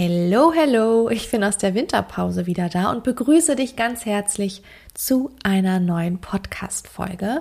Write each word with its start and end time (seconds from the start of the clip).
Hello, 0.00 0.52
hello, 0.52 1.10
ich 1.10 1.28
bin 1.28 1.42
aus 1.42 1.58
der 1.58 1.74
Winterpause 1.74 2.46
wieder 2.46 2.68
da 2.68 2.92
und 2.92 3.02
begrüße 3.02 3.56
dich 3.56 3.74
ganz 3.74 4.06
herzlich 4.06 4.62
zu 4.94 5.32
einer 5.42 5.80
neuen 5.80 6.20
Podcast-Folge. 6.20 7.40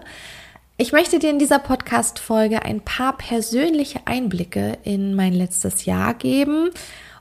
Ich 0.75 0.91
möchte 0.91 1.19
dir 1.19 1.29
in 1.29 1.37
dieser 1.37 1.59
Podcast-Folge 1.59 2.63
ein 2.63 2.81
paar 2.81 3.15
persönliche 3.15 3.99
Einblicke 4.05 4.79
in 4.81 5.13
mein 5.13 5.33
letztes 5.33 5.85
Jahr 5.85 6.15
geben 6.15 6.71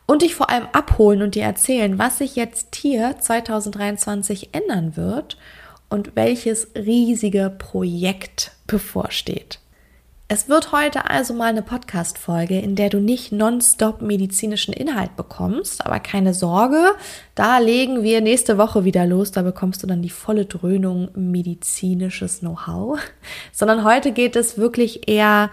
und 0.06 0.22
dich 0.22 0.34
vor 0.34 0.48
allem 0.48 0.68
abholen 0.72 1.20
und 1.20 1.34
dir 1.34 1.42
erzählen, 1.42 1.98
was 1.98 2.16
sich 2.16 2.34
jetzt 2.34 2.74
hier 2.74 3.16
2023 3.18 4.54
ändern 4.54 4.96
wird 4.96 5.36
und 5.90 6.16
welches 6.16 6.68
riesige 6.74 7.50
Projekt 7.50 8.52
bevorsteht. 8.66 9.58
Es 10.28 10.48
wird 10.48 10.72
heute 10.72 11.08
also 11.08 11.34
mal 11.34 11.50
eine 11.50 11.62
Podcast-Folge, 11.62 12.58
in 12.58 12.74
der 12.74 12.88
du 12.88 12.98
nicht 12.98 13.30
nonstop 13.30 14.02
medizinischen 14.02 14.74
Inhalt 14.74 15.14
bekommst, 15.14 15.86
aber 15.86 16.00
keine 16.00 16.34
Sorge, 16.34 16.82
da 17.36 17.58
legen 17.58 18.02
wir 18.02 18.20
nächste 18.20 18.58
Woche 18.58 18.84
wieder 18.84 19.06
los, 19.06 19.30
da 19.30 19.42
bekommst 19.42 19.84
du 19.84 19.86
dann 19.86 20.02
die 20.02 20.10
volle 20.10 20.46
Dröhnung 20.46 21.10
medizinisches 21.14 22.40
Know-how, 22.40 22.98
sondern 23.52 23.84
heute 23.84 24.10
geht 24.10 24.34
es 24.34 24.58
wirklich 24.58 25.08
eher 25.08 25.50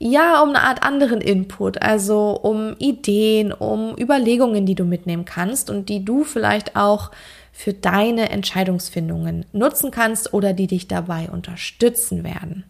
ja, 0.00 0.42
um 0.42 0.48
eine 0.48 0.62
Art 0.62 0.82
anderen 0.82 1.20
Input, 1.20 1.80
also 1.82 2.30
um 2.30 2.74
Ideen, 2.78 3.52
um 3.52 3.96
Überlegungen, 3.96 4.66
die 4.66 4.74
du 4.74 4.84
mitnehmen 4.84 5.26
kannst 5.26 5.70
und 5.70 5.88
die 5.88 6.04
du 6.04 6.24
vielleicht 6.24 6.74
auch 6.74 7.12
für 7.52 7.72
deine 7.72 8.30
Entscheidungsfindungen 8.30 9.44
nutzen 9.52 9.90
kannst 9.92 10.32
oder 10.32 10.52
die 10.52 10.68
dich 10.68 10.86
dabei 10.88 11.28
unterstützen 11.28 12.22
werden. 12.22 12.64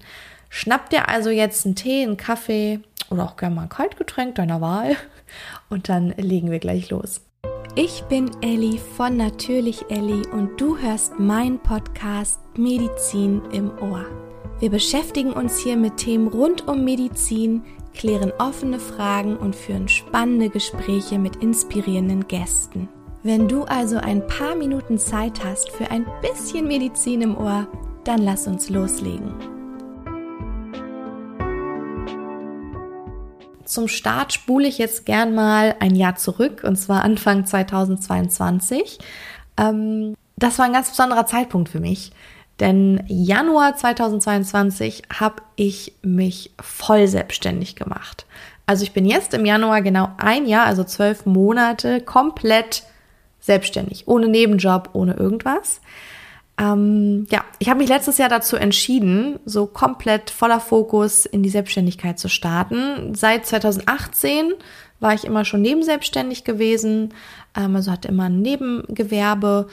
Schnapp 0.49 0.91
dir 0.91 1.09
also 1.09 1.31
jetzt 1.31 1.67
einen 1.67 1.75
Tee, 1.75 2.03
einen 2.03 2.17
Kaffee 2.17 2.81
oder 3.11 3.25
auch 3.25 3.37
gerne 3.37 3.55
mal 3.55 3.63
ein 3.63 3.69
Kaltgetränk 3.69 4.35
deiner 4.35 4.61
Wahl 4.61 4.97
und 5.69 5.89
dann 5.89 6.11
legen 6.17 6.51
wir 6.51 6.59
gleich 6.59 6.91
los. 6.91 7.23
Ich 7.75 8.03
bin 8.09 8.31
Elli 8.43 8.81
von 8.97 9.17
Natürlich 9.17 9.85
Elli 9.89 10.27
und 10.33 10.61
du 10.61 10.79
hörst 10.79 11.19
meinen 11.19 11.61
Podcast 11.61 12.41
Medizin 12.57 13.43
im 13.53 13.71
Ohr. 13.79 14.05
Wir 14.59 14.71
beschäftigen 14.71 15.33
uns 15.33 15.59
hier 15.59 15.77
mit 15.77 15.99
Themen 15.99 16.27
rund 16.27 16.67
um 16.67 16.85
Medizin, 16.85 17.63
klären 17.95 18.33
offene 18.39 18.81
Fragen 18.81 19.37
und 19.37 19.55
führen 19.55 19.87
spannende 19.87 20.49
Gespräche 20.49 21.19
mit 21.19 21.37
inspirierenden 21.37 22.27
Gästen. 22.27 22.89
Wenn 23.23 23.47
du 23.47 23.65
also 23.65 23.99
ein 23.99 24.27
paar 24.27 24.57
Minuten 24.57 24.99
Zeit 24.99 25.45
hast 25.45 25.71
für 25.71 25.91
ein 25.91 26.07
bisschen 26.21 26.67
Medizin 26.67 27.23
im 27.23 27.37
Ohr, 27.37 27.69
dann 28.05 28.23
lass 28.23 28.49
uns 28.49 28.71
loslegen. 28.71 29.58
Zum 33.79 33.87
Start 33.87 34.33
spule 34.33 34.67
ich 34.67 34.79
jetzt 34.79 35.07
gern 35.07 35.37
mal 35.37 35.77
ein 35.79 35.95
Jahr 35.95 36.17
zurück, 36.17 36.65
und 36.65 36.75
zwar 36.75 37.05
Anfang 37.05 37.47
2022. 37.47 38.99
Ähm, 39.57 40.17
das 40.35 40.59
war 40.59 40.65
ein 40.67 40.73
ganz 40.73 40.91
besonderer 40.91 41.27
Zeitpunkt 41.27 41.69
für 41.69 41.79
mich, 41.79 42.11
denn 42.59 43.05
Januar 43.07 43.77
2022 43.77 45.05
habe 45.17 45.43
ich 45.55 45.93
mich 46.03 46.51
voll 46.61 47.07
selbstständig 47.07 47.77
gemacht. 47.77 48.27
Also 48.67 48.83
ich 48.83 48.93
bin 48.93 49.07
jetzt 49.07 49.33
im 49.33 49.47
Januar 49.47 49.81
genau 49.81 50.11
ein 50.17 50.47
Jahr, 50.47 50.67
also 50.67 50.83
zwölf 50.83 51.25
Monate, 51.25 52.01
komplett 52.01 52.83
selbstständig, 53.39 54.09
ohne 54.09 54.27
Nebenjob, 54.27 54.91
ohne 54.93 55.15
irgendwas. 55.15 55.81
Ähm, 56.59 57.27
ja, 57.31 57.45
ich 57.59 57.69
habe 57.69 57.79
mich 57.79 57.89
letztes 57.89 58.19
Jahr 58.19 58.29
dazu 58.29 58.57
entschieden, 58.57 59.39
so 59.45 59.67
komplett 59.67 60.31
voller 60.31 60.61
Fokus 60.61 61.25
in 61.25 61.43
die 61.43 61.51
Selbstständigkeit 61.51 62.19
zu 62.19 62.29
starten. 62.29 63.15
Seit 63.15 63.47
2018 63.47 64.55
war 65.01 65.15
ich 65.15 65.25
immer 65.25 65.45
schon 65.45 65.63
nebenselbstständig 65.63 66.43
gewesen, 66.45 67.15
ähm, 67.57 67.77
also 67.77 67.93
hatte 67.93 68.09
immer 68.09 68.25
ein 68.25 68.43
Nebengewerbe 68.43 69.69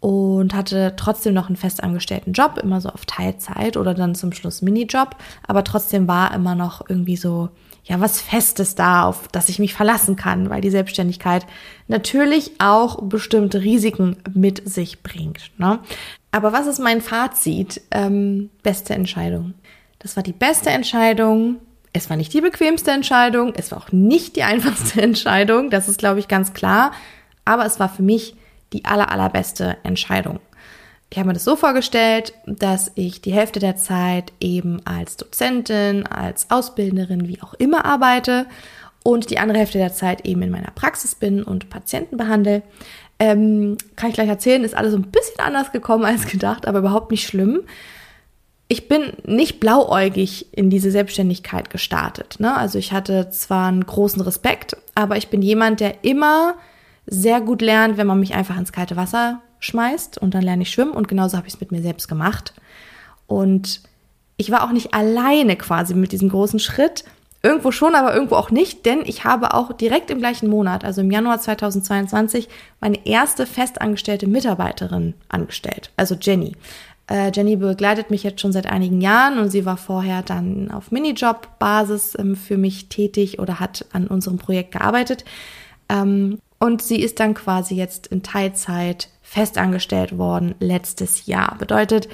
und 0.00 0.54
hatte 0.54 0.94
trotzdem 0.96 1.34
noch 1.34 1.48
einen 1.48 1.56
festangestellten 1.56 2.32
Job, 2.32 2.58
immer 2.62 2.80
so 2.80 2.88
auf 2.90 3.04
Teilzeit 3.04 3.76
oder 3.76 3.94
dann 3.94 4.14
zum 4.14 4.32
Schluss 4.32 4.62
Minijob, 4.62 5.16
aber 5.46 5.64
trotzdem 5.64 6.06
war 6.06 6.32
immer 6.34 6.54
noch 6.54 6.88
irgendwie 6.88 7.16
so 7.16 7.48
ja 7.88 8.00
was 8.00 8.20
Festes 8.20 8.74
da, 8.74 9.04
auf 9.04 9.28
das 9.28 9.48
ich 9.48 9.58
mich 9.58 9.74
verlassen 9.74 10.14
kann, 10.14 10.50
weil 10.50 10.60
die 10.60 10.70
Selbstständigkeit 10.70 11.46
natürlich 11.88 12.52
auch 12.60 13.02
bestimmte 13.02 13.62
Risiken 13.62 14.18
mit 14.32 14.68
sich 14.68 15.02
bringt. 15.02 15.50
Ne? 15.58 15.80
Aber 16.30 16.52
was 16.52 16.66
ist 16.66 16.78
mein 16.78 17.00
Fazit? 17.00 17.80
Ähm, 17.90 18.50
beste 18.62 18.94
Entscheidung. 18.94 19.54
Das 19.98 20.16
war 20.16 20.22
die 20.22 20.32
beste 20.32 20.70
Entscheidung. 20.70 21.56
Es 21.92 22.10
war 22.10 22.16
nicht 22.16 22.32
die 22.34 22.40
bequemste 22.40 22.90
Entscheidung. 22.90 23.54
Es 23.56 23.72
war 23.72 23.78
auch 23.78 23.92
nicht 23.92 24.36
die 24.36 24.42
einfachste 24.44 25.00
Entscheidung. 25.00 25.70
Das 25.70 25.88
ist, 25.88 25.98
glaube 25.98 26.20
ich, 26.20 26.28
ganz 26.28 26.52
klar. 26.52 26.92
Aber 27.44 27.64
es 27.64 27.80
war 27.80 27.88
für 27.88 28.02
mich 28.02 28.36
die 28.72 28.84
aller, 28.84 29.10
allerbeste 29.10 29.78
Entscheidung. 29.82 30.40
Ich 31.10 31.16
habe 31.16 31.28
mir 31.28 31.34
das 31.34 31.44
so 31.44 31.56
vorgestellt, 31.56 32.34
dass 32.44 32.92
ich 32.94 33.22
die 33.22 33.32
Hälfte 33.32 33.60
der 33.60 33.76
Zeit 33.76 34.32
eben 34.40 34.84
als 34.84 35.16
Dozentin, 35.16 36.06
als 36.06 36.50
Ausbilderin, 36.50 37.28
wie 37.28 37.40
auch 37.40 37.54
immer 37.54 37.86
arbeite 37.86 38.44
und 39.02 39.30
die 39.30 39.38
andere 39.38 39.58
Hälfte 39.58 39.78
der 39.78 39.94
Zeit 39.94 40.26
eben 40.26 40.42
in 40.42 40.50
meiner 40.50 40.70
Praxis 40.72 41.14
bin 41.14 41.42
und 41.42 41.70
Patienten 41.70 42.18
behandle. 42.18 42.62
Ähm, 43.20 43.76
kann 43.96 44.10
ich 44.10 44.14
gleich 44.14 44.28
erzählen, 44.28 44.62
ist 44.62 44.76
alles 44.76 44.94
ein 44.94 45.10
bisschen 45.10 45.40
anders 45.40 45.72
gekommen 45.72 46.04
als 46.04 46.26
gedacht, 46.26 46.66
aber 46.66 46.78
überhaupt 46.78 47.10
nicht 47.10 47.26
schlimm. 47.26 47.62
Ich 48.68 48.86
bin 48.86 49.14
nicht 49.24 49.60
blauäugig 49.60 50.46
in 50.52 50.68
diese 50.70 50.90
Selbstständigkeit 50.90 51.70
gestartet. 51.70 52.36
Ne? 52.38 52.54
Also 52.54 52.78
ich 52.78 52.92
hatte 52.92 53.30
zwar 53.30 53.68
einen 53.68 53.84
großen 53.84 54.20
Respekt, 54.20 54.76
aber 54.94 55.16
ich 55.16 55.28
bin 55.28 55.42
jemand, 55.42 55.80
der 55.80 56.04
immer 56.04 56.54
sehr 57.06 57.40
gut 57.40 57.62
lernt, 57.62 57.96
wenn 57.96 58.06
man 58.06 58.20
mich 58.20 58.34
einfach 58.34 58.58
ins 58.58 58.72
kalte 58.72 58.96
Wasser 58.96 59.40
schmeißt 59.60 60.18
und 60.18 60.34
dann 60.34 60.42
lerne 60.42 60.62
ich 60.62 60.70
schwimmen 60.70 60.92
und 60.92 61.08
genauso 61.08 61.36
habe 61.36 61.48
ich 61.48 61.54
es 61.54 61.60
mit 61.60 61.72
mir 61.72 61.82
selbst 61.82 62.08
gemacht. 62.08 62.52
Und 63.26 63.80
ich 64.36 64.50
war 64.50 64.64
auch 64.64 64.72
nicht 64.72 64.94
alleine 64.94 65.56
quasi 65.56 65.94
mit 65.94 66.12
diesem 66.12 66.28
großen 66.28 66.60
Schritt. 66.60 67.04
Irgendwo 67.42 67.70
schon, 67.70 67.94
aber 67.94 68.14
irgendwo 68.14 68.34
auch 68.34 68.50
nicht, 68.50 68.84
denn 68.84 69.02
ich 69.04 69.24
habe 69.24 69.54
auch 69.54 69.72
direkt 69.72 70.10
im 70.10 70.18
gleichen 70.18 70.48
Monat, 70.48 70.84
also 70.84 71.02
im 71.02 71.10
Januar 71.10 71.40
2022, 71.40 72.48
meine 72.80 73.06
erste 73.06 73.46
festangestellte 73.46 74.26
Mitarbeiterin 74.26 75.14
angestellt, 75.28 75.92
also 75.96 76.16
Jenny. 76.20 76.56
Äh, 77.08 77.30
Jenny 77.32 77.56
begleitet 77.56 78.10
mich 78.10 78.22
jetzt 78.22 78.40
schon 78.40 78.52
seit 78.52 78.66
einigen 78.66 79.00
Jahren 79.00 79.38
und 79.38 79.50
sie 79.50 79.64
war 79.64 79.76
vorher 79.76 80.22
dann 80.22 80.70
auf 80.70 80.90
Minijob-Basis 80.90 82.16
ähm, 82.18 82.36
für 82.36 82.58
mich 82.58 82.88
tätig 82.88 83.38
oder 83.38 83.60
hat 83.60 83.86
an 83.92 84.08
unserem 84.08 84.38
Projekt 84.38 84.72
gearbeitet. 84.72 85.24
Ähm, 85.88 86.40
und 86.58 86.82
sie 86.82 87.00
ist 87.00 87.20
dann 87.20 87.34
quasi 87.34 87.76
jetzt 87.76 88.08
in 88.08 88.22
Teilzeit 88.22 89.08
festangestellt 89.22 90.18
worden 90.18 90.54
letztes 90.58 91.26
Jahr. 91.26 91.56
Bedeutet, 91.58 92.08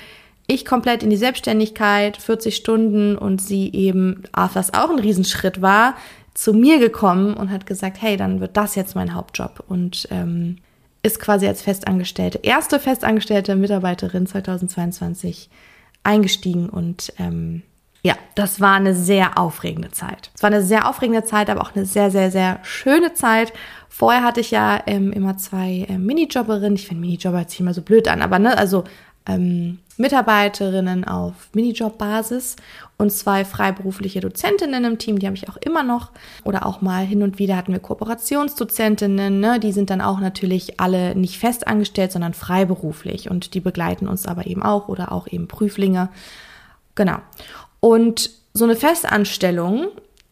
ich 0.46 0.64
komplett 0.64 1.02
in 1.02 1.10
die 1.10 1.16
Selbstständigkeit, 1.16 2.16
40 2.16 2.56
Stunden 2.56 3.16
und 3.16 3.40
sie 3.40 3.72
eben, 3.72 4.24
was 4.32 4.74
auch 4.74 4.90
ein 4.90 4.98
Riesenschritt 4.98 5.62
war, 5.62 5.94
zu 6.34 6.52
mir 6.52 6.78
gekommen 6.78 7.34
und 7.34 7.50
hat 7.50 7.66
gesagt, 7.66 8.02
hey, 8.02 8.16
dann 8.16 8.40
wird 8.40 8.56
das 8.56 8.74
jetzt 8.74 8.94
mein 8.94 9.14
Hauptjob 9.14 9.64
und 9.68 10.08
ähm, 10.10 10.56
ist 11.02 11.20
quasi 11.20 11.46
als 11.46 11.62
festangestellte, 11.62 12.40
erste 12.42 12.80
festangestellte 12.80 13.54
Mitarbeiterin 13.56 14.26
2022 14.26 15.48
eingestiegen 16.02 16.68
und 16.68 17.12
ähm, 17.18 17.62
ja, 18.02 18.16
das 18.34 18.60
war 18.60 18.74
eine 18.74 18.94
sehr 18.94 19.38
aufregende 19.38 19.90
Zeit. 19.90 20.30
Es 20.34 20.42
war 20.42 20.50
eine 20.50 20.62
sehr 20.62 20.86
aufregende 20.88 21.24
Zeit, 21.24 21.48
aber 21.48 21.62
auch 21.62 21.74
eine 21.74 21.86
sehr, 21.86 22.10
sehr, 22.10 22.30
sehr 22.30 22.58
schöne 22.62 23.14
Zeit. 23.14 23.54
Vorher 23.88 24.22
hatte 24.22 24.40
ich 24.40 24.50
ja 24.50 24.82
ähm, 24.86 25.10
immer 25.10 25.38
zwei 25.38 25.86
äh, 25.88 25.96
Minijobberinnen. 25.96 26.74
Ich 26.74 26.86
finde 26.86 27.00
Minijobber 27.00 27.40
jetzt 27.40 27.52
nicht 27.52 27.60
immer 27.60 27.72
so 27.72 27.80
blöd 27.80 28.06
an, 28.08 28.20
aber 28.20 28.38
ne, 28.38 28.58
also 28.58 28.84
ähm, 29.26 29.78
Mitarbeiterinnen 29.96 31.04
auf 31.04 31.32
Minijob-Basis 31.54 32.56
und 32.98 33.10
zwei 33.10 33.44
freiberufliche 33.44 34.20
Dozentinnen 34.20 34.84
im 34.84 34.98
Team, 34.98 35.18
die 35.18 35.26
habe 35.26 35.36
ich 35.36 35.48
auch 35.48 35.56
immer 35.56 35.82
noch. 35.82 36.10
Oder 36.44 36.66
auch 36.66 36.80
mal 36.80 37.04
hin 37.04 37.22
und 37.22 37.38
wieder 37.38 37.56
hatten 37.56 37.72
wir 37.72 37.80
Kooperationsdozentinnen, 37.80 39.40
ne? 39.40 39.60
die 39.60 39.72
sind 39.72 39.90
dann 39.90 40.00
auch 40.00 40.20
natürlich 40.20 40.80
alle 40.80 41.14
nicht 41.14 41.38
fest 41.38 41.66
angestellt, 41.66 42.12
sondern 42.12 42.34
freiberuflich 42.34 43.30
und 43.30 43.54
die 43.54 43.60
begleiten 43.60 44.08
uns 44.08 44.26
aber 44.26 44.46
eben 44.46 44.62
auch 44.62 44.88
oder 44.88 45.12
auch 45.12 45.26
eben 45.28 45.48
Prüflinge. 45.48 46.08
Genau. 46.94 47.18
Und 47.80 48.30
so 48.52 48.64
eine 48.64 48.76
Festanstellung 48.76 49.88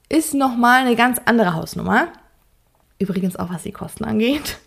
ist 0.09 0.35
nochmal 0.35 0.83
eine 0.83 0.97
ganz 0.97 1.21
andere 1.25 1.55
Hausnummer. 1.55 2.09
Übrigens 2.99 3.37
auch 3.37 3.51
was 3.51 3.63
die 3.63 3.73
Kosten 3.73 4.05
angeht. 4.05 4.59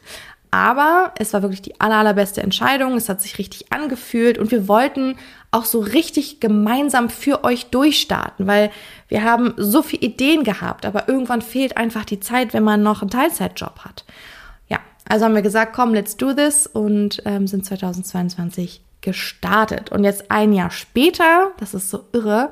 Aber 0.51 1.13
es 1.18 1.33
war 1.33 1.42
wirklich 1.42 1.62
die 1.62 1.80
aller, 1.80 1.95
allerbeste 1.95 2.42
Entscheidung. 2.42 2.95
Es 2.95 3.09
hat 3.09 3.21
sich 3.21 3.38
richtig 3.38 3.71
angefühlt 3.71 4.38
und 4.38 4.51
wir 4.51 4.68
wollten 4.68 5.15
auch 5.51 5.65
so 5.65 5.80
richtig 5.80 6.39
gemeinsam 6.39 7.09
für 7.09 7.44
euch 7.44 7.68
durchstarten, 7.68 8.45
weil 8.45 8.71
wir 9.07 9.24
haben 9.24 9.53
so 9.57 9.81
viele 9.81 10.03
Ideen 10.03 10.44
gehabt, 10.44 10.86
aber 10.86 11.07
irgendwann 11.07 11.42
fehlt 11.42 11.77
einfach 11.77 12.03
die 12.03 12.19
Zeit, 12.19 12.53
wenn 12.53 12.63
man 12.63 12.83
noch 12.83 13.01
einen 13.01 13.09
Teilzeitjob 13.09 13.80
hat. 13.80 14.03
Ja, 14.68 14.80
also 15.07 15.25
haben 15.25 15.36
wir 15.36 15.42
gesagt, 15.42 15.74
komm, 15.74 15.94
let's 15.94 16.18
do 16.18 16.33
this 16.33 16.68
und 16.68 17.21
ähm, 17.25 17.48
sind 17.48 17.65
2022 17.65 18.81
gestartet. 19.00 19.91
Und 19.91 20.03
jetzt 20.03 20.30
ein 20.30 20.51
Jahr 20.51 20.71
später, 20.71 21.51
das 21.57 21.74
ist 21.74 21.89
so 21.89 22.03
irre, 22.12 22.51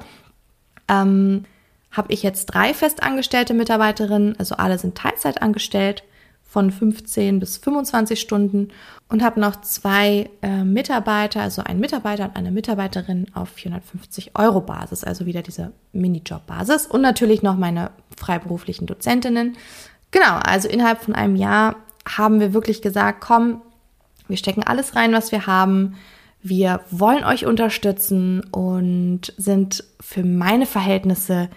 ähm, 0.88 1.46
habe 1.92 2.14
ich 2.14 2.24
jetzt 2.24 2.46
drei 2.48 2.74
festangestellte 2.74 3.54
Mitarbeiterinnen, 3.54 4.38
also 4.40 4.56
alle 4.56 4.80
sind 4.80 4.98
Teilzeit 4.98 5.42
angestellt, 5.42 6.04
von 6.54 6.70
15 6.70 7.40
bis 7.40 7.58
25 7.58 8.22
Stunden 8.22 8.68
und 9.10 9.24
habe 9.24 9.40
noch 9.40 9.62
zwei 9.62 10.30
äh, 10.44 10.64
Mitarbeiter, 10.64 11.42
also 11.42 11.64
einen 11.64 11.80
Mitarbeiter 11.80 12.26
und 12.26 12.36
eine 12.36 12.52
Mitarbeiterin 12.52 13.26
auf 13.34 13.50
450 13.50 14.38
Euro 14.38 14.62
Basis, 14.62 15.04
also 15.04 15.26
wieder 15.26 15.42
diese 15.42 15.72
Minijob-Basis 15.94 16.86
und 16.86 17.02
natürlich 17.02 17.42
noch 17.42 17.58
meine 17.58 17.90
freiberuflichen 18.16 18.86
Dozentinnen. 18.86 19.58
Genau, 20.12 20.38
also 20.46 20.68
innerhalb 20.68 21.02
von 21.02 21.16
einem 21.16 21.36
Jahr 21.36 21.76
haben 22.08 22.40
wir 22.40 22.54
wirklich 22.54 22.84
gesagt, 22.84 23.22
komm, 23.22 23.64
wir 24.28 24.38
stecken 24.38 24.62
alles 24.62 24.96
rein, 24.96 25.12
was 25.12 25.32
wir 25.32 25.48
haben. 25.48 25.96
Wir 26.44 26.82
wollen 26.92 27.24
euch 27.24 27.48
unterstützen 27.48 28.42
und 28.52 29.34
sind 29.38 29.84
für 30.00 30.24
meine 30.24 30.68
Verhältnisse 30.68 31.50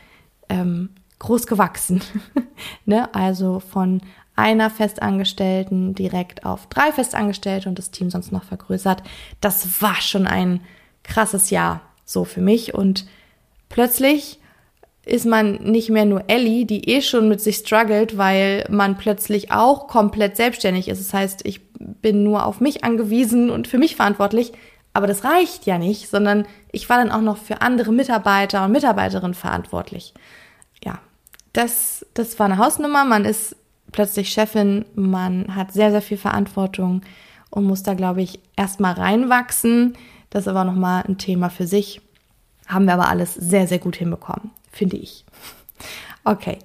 ähm, 0.49 0.89
groß 1.19 1.47
gewachsen. 1.47 2.01
ne? 2.87 3.15
Also 3.15 3.61
von 3.61 4.01
einer 4.37 4.71
Festangestellten 4.71 5.95
direkt 5.95 6.45
auf 6.45 6.67
drei 6.67 6.93
Festangestellte 6.93 7.69
und 7.69 7.79
das 7.79 7.91
Team 7.91 8.11
sonst 8.11 8.33
noch 8.33 8.45
vergrößert. 8.45 9.03
Das 9.41 9.83
war 9.83 9.97
schon 9.97 10.27
ein 10.27 10.61
krasses 11.03 11.51
Jahr 11.51 11.81
so 12.05 12.25
für 12.25 12.41
mich 12.41 12.75
und 12.75 13.07
plötzlich 13.69 14.39
ist 15.07 15.25
man 15.25 15.55
nicht 15.63 15.89
mehr 15.89 16.05
nur 16.05 16.25
Ellie, 16.27 16.67
die 16.67 16.89
eh 16.91 17.01
schon 17.01 17.29
mit 17.29 17.41
sich 17.41 17.57
struggelt, 17.59 18.19
weil 18.19 18.67
man 18.69 18.99
plötzlich 18.99 19.53
auch 19.53 19.87
komplett 19.87 20.37
selbstständig 20.37 20.89
ist. 20.89 21.01
Das 21.01 21.15
heißt, 21.15 21.47
ich 21.47 21.61
bin 21.79 22.25
nur 22.25 22.45
auf 22.45 22.61
mich 22.61 22.83
angewiesen 22.83 23.49
und 23.49 23.69
für 23.69 23.79
mich 23.79 23.95
verantwortlich. 23.95 24.53
Aber 24.93 25.07
das 25.07 25.23
reicht 25.23 25.65
ja 25.65 25.79
nicht, 25.79 26.09
sondern 26.09 26.47
ich 26.73 26.89
war 26.89 26.97
dann 26.97 27.13
auch 27.13 27.21
noch 27.21 27.37
für 27.37 27.61
andere 27.61 27.93
Mitarbeiter 27.93 28.65
und 28.65 28.73
Mitarbeiterinnen 28.73 29.35
verantwortlich. 29.35 30.13
Ja, 30.85 30.99
das, 31.53 32.05
das 32.15 32.39
war 32.41 32.47
eine 32.47 32.59
Hausnummer. 32.59 33.05
Man 33.05 33.25
ist 33.25 33.55
plötzlich 33.97 34.29
Chefin, 34.29 34.85
man 34.95 35.57
hat 35.57 35.73
sehr, 35.73 35.91
sehr 35.91 36.03
viel 36.03 36.19
Verantwortung 36.19 37.01
und 37.51 37.65
muss 37.65 37.83
da, 37.83 37.95
glaube 37.95 38.21
ich, 38.21 38.39
erstmal 38.55 38.93
reinwachsen. 38.93 39.97
Das 40.31 40.43
ist 40.43 40.49
aber 40.49 40.65
nochmal 40.65 41.03
ein 41.09 41.17
Thema 41.17 41.49
für 41.49 41.67
sich. 41.67 42.03
Haben 42.67 42.85
wir 42.85 42.93
aber 42.93 43.09
alles 43.09 43.33
sehr, 43.35 43.67
sehr 43.67 43.79
gut 43.79 43.97
hinbekommen, 43.97 44.51
finde 44.71 44.97
ich. 44.97 45.25
Okay. 46.25 46.59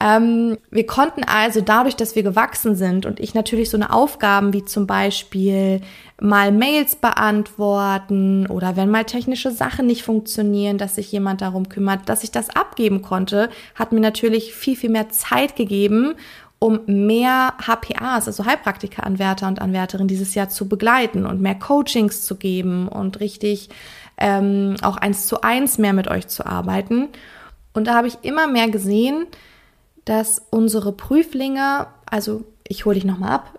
Ähm, 0.00 0.58
wir 0.70 0.86
konnten 0.86 1.24
also 1.24 1.60
dadurch, 1.60 1.96
dass 1.96 2.14
wir 2.14 2.22
gewachsen 2.22 2.76
sind 2.76 3.04
und 3.04 3.18
ich 3.18 3.34
natürlich 3.34 3.68
so 3.68 3.76
eine 3.76 3.92
Aufgaben 3.92 4.52
wie 4.52 4.64
zum 4.64 4.86
Beispiel 4.86 5.80
mal 6.20 6.52
Mails 6.52 6.94
beantworten 6.94 8.46
oder 8.46 8.76
wenn 8.76 8.90
mal 8.90 9.04
technische 9.04 9.50
Sachen 9.50 9.86
nicht 9.86 10.04
funktionieren, 10.04 10.78
dass 10.78 10.94
sich 10.94 11.10
jemand 11.10 11.40
darum 11.40 11.68
kümmert, 11.68 12.08
dass 12.08 12.22
ich 12.22 12.30
das 12.30 12.50
abgeben 12.50 13.02
konnte, 13.02 13.50
hat 13.74 13.90
mir 13.90 14.00
natürlich 14.00 14.54
viel, 14.54 14.76
viel 14.76 14.90
mehr 14.90 15.08
Zeit 15.08 15.56
gegeben 15.56 16.14
um 16.58 16.80
mehr 16.86 17.54
HPAs, 17.60 18.26
also 18.26 18.44
Heilpraktiker-Anwärter 18.44 19.46
und 19.46 19.60
Anwärterinnen 19.60 20.08
dieses 20.08 20.34
Jahr 20.34 20.48
zu 20.48 20.68
begleiten 20.68 21.24
und 21.24 21.40
mehr 21.40 21.54
Coachings 21.54 22.24
zu 22.24 22.36
geben 22.36 22.88
und 22.88 23.20
richtig 23.20 23.68
ähm, 24.16 24.76
auch 24.82 24.96
eins 24.96 25.26
zu 25.26 25.42
eins 25.42 25.78
mehr 25.78 25.92
mit 25.92 26.08
euch 26.08 26.26
zu 26.26 26.44
arbeiten. 26.44 27.08
Und 27.72 27.86
da 27.86 27.94
habe 27.94 28.08
ich 28.08 28.18
immer 28.22 28.48
mehr 28.48 28.68
gesehen, 28.68 29.26
dass 30.04 30.42
unsere 30.50 30.92
Prüflinge, 30.92 31.86
also 32.06 32.44
ich 32.66 32.84
hole 32.84 32.94
dich 32.94 33.04
nochmal 33.04 33.30
ab, 33.30 33.58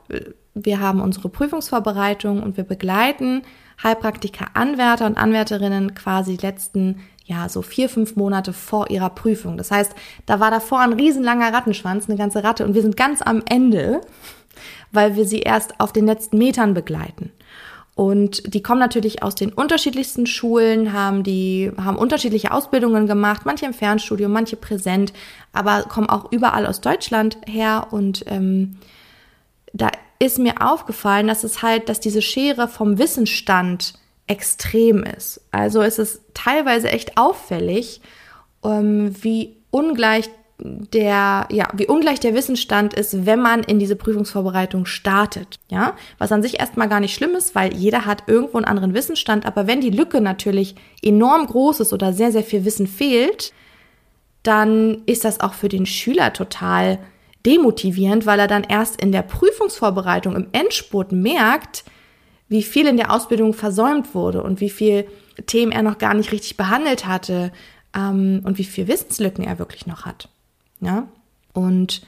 wir 0.54 0.80
haben 0.80 1.00
unsere 1.00 1.30
Prüfungsvorbereitung 1.30 2.44
und 2.44 2.58
wir 2.58 2.64
begleiten 2.64 3.44
Heilpraktiker, 3.82 4.48
Anwärter 4.56 5.06
und 5.06 5.18
Anwärterinnen 5.18 5.96
quasi 5.96 6.36
die 6.36 6.46
letzten 6.46 7.02
ja, 7.30 7.48
so 7.48 7.62
vier, 7.62 7.90
fünf 7.90 8.16
Monate 8.16 8.54
vor 8.54 8.90
ihrer 8.90 9.12
Prüfung. 9.12 9.56
Das 9.56 9.70
heißt, 9.70 9.94
da 10.26 10.40
war 10.40 10.50
davor 10.50 10.80
ein 10.80 10.94
riesenlanger 10.94 11.54
Rattenschwanz, 11.54 12.10
eine 12.10 12.18
ganze 12.18 12.44
Ratte 12.44 12.66
und 12.66 12.74
wir 12.74 12.82
sind 12.82 12.98
ganz 12.98 13.22
am 13.22 13.44
Ende, 13.48 14.02
weil 14.92 15.16
wir 15.16 15.26
sie 15.26 15.42
erst 15.42 15.80
auf 15.80 15.94
den 15.94 16.08
letzten 16.08 16.40
Metern 16.40 16.74
begleiten. 16.74 17.32
Und 17.94 18.54
die 18.54 18.64
kommen 18.64 18.80
natürlich 18.80 19.22
aus 19.22 19.36
den 19.36 19.54
unterschiedlichsten 19.54 20.26
Schulen, 20.26 20.92
haben 20.92 21.22
die, 21.22 21.72
haben 21.78 21.98
unterschiedliche 21.98 22.52
Ausbildungen 22.52 23.06
gemacht, 23.06 23.42
manche 23.46 23.68
im 23.68 23.74
Fernstudium, 23.76 24.32
manche 24.32 24.56
präsent, 24.56 25.14
aber 25.54 25.84
kommen 25.84 26.10
auch 26.10 26.32
überall 26.32 26.66
aus 26.66 26.82
Deutschland 26.82 27.38
her 27.46 27.90
und 27.92 28.24
ähm, 28.28 28.78
da 29.72 29.90
ist 30.18 30.40
mir 30.40 30.66
aufgefallen, 30.68 31.28
dass 31.28 31.44
es 31.44 31.62
halt, 31.62 31.90
dass 31.90 32.00
diese 32.00 32.24
Schere 32.24 32.68
vom 32.68 32.98
Wissensstand 32.98 33.94
extrem 34.30 35.04
ist. 35.04 35.42
Also 35.52 35.82
es 35.82 36.00
ist 36.00 36.22
teilweise 36.34 36.90
echt 36.90 37.18
auffällig, 37.18 38.00
ähm, 38.64 39.14
wie 39.22 39.58
ungleich 39.72 40.30
der, 40.62 41.48
ja, 41.50 41.68
wie 41.74 41.88
ungleich 41.88 42.20
der 42.20 42.36
Wissensstand 42.36 42.94
ist, 42.94 43.26
wenn 43.26 43.40
man 43.40 43.64
in 43.64 43.80
diese 43.80 43.96
Prüfungsvorbereitung 43.96 44.86
startet. 44.86 45.58
Ja, 45.70 45.96
was 46.18 46.32
an 46.32 46.42
sich 46.44 46.60
erstmal 46.60 46.90
gar 46.90 47.00
nicht 47.00 47.16
schlimm 47.16 47.36
ist, 47.36 47.56
weil 47.56 47.74
jeder 47.74 48.06
hat 48.06 48.24
irgendwo 48.28 48.58
einen 48.58 48.66
anderen 48.66 48.94
Wissensstand. 48.94 49.46
Aber 49.46 49.68
wenn 49.68 49.82
die 49.82 49.90
Lücke 49.90 50.22
natürlich 50.22 50.76
enorm 51.02 51.48
groß 51.48 51.80
ist 51.80 51.94
oder 51.94 52.14
sehr, 52.14 52.32
sehr 52.32 52.44
viel 52.44 52.66
Wissen 52.66 52.88
fehlt, 52.88 53.54
dann 54.44 55.02
ist 55.06 55.26
das 55.26 55.40
auch 55.40 55.54
für 55.54 55.70
den 55.70 55.86
Schüler 55.86 56.34
total 56.34 57.00
demotivierend, 57.46 58.26
weil 58.26 58.40
er 58.40 58.48
dann 58.48 58.64
erst 58.64 59.02
in 59.02 59.12
der 59.12 59.22
Prüfungsvorbereitung 59.22 60.36
im 60.36 60.48
Endspurt 60.52 61.12
merkt, 61.14 61.86
wie 62.50 62.64
viel 62.64 62.88
in 62.88 62.98
der 62.98 63.14
Ausbildung 63.14 63.54
versäumt 63.54 64.14
wurde 64.14 64.44
und 64.44 64.60
wie 64.60 64.70
viel 64.70 65.08
Themen 65.46 65.72
er 65.72 65.84
noch 65.84 66.00
gar 66.00 66.14
nicht 66.16 66.32
richtig 66.32 66.58
behandelt 66.58 67.06
hatte 67.06 67.52
ähm, 67.96 68.42
und 68.44 68.58
wie 68.58 68.64
viel 68.64 68.88
Wissenslücken 68.88 69.44
er 69.44 69.60
wirklich 69.60 69.88
noch 69.88 70.06
hat. 70.06 70.30
Ja? 70.82 71.08
Und 71.54 72.02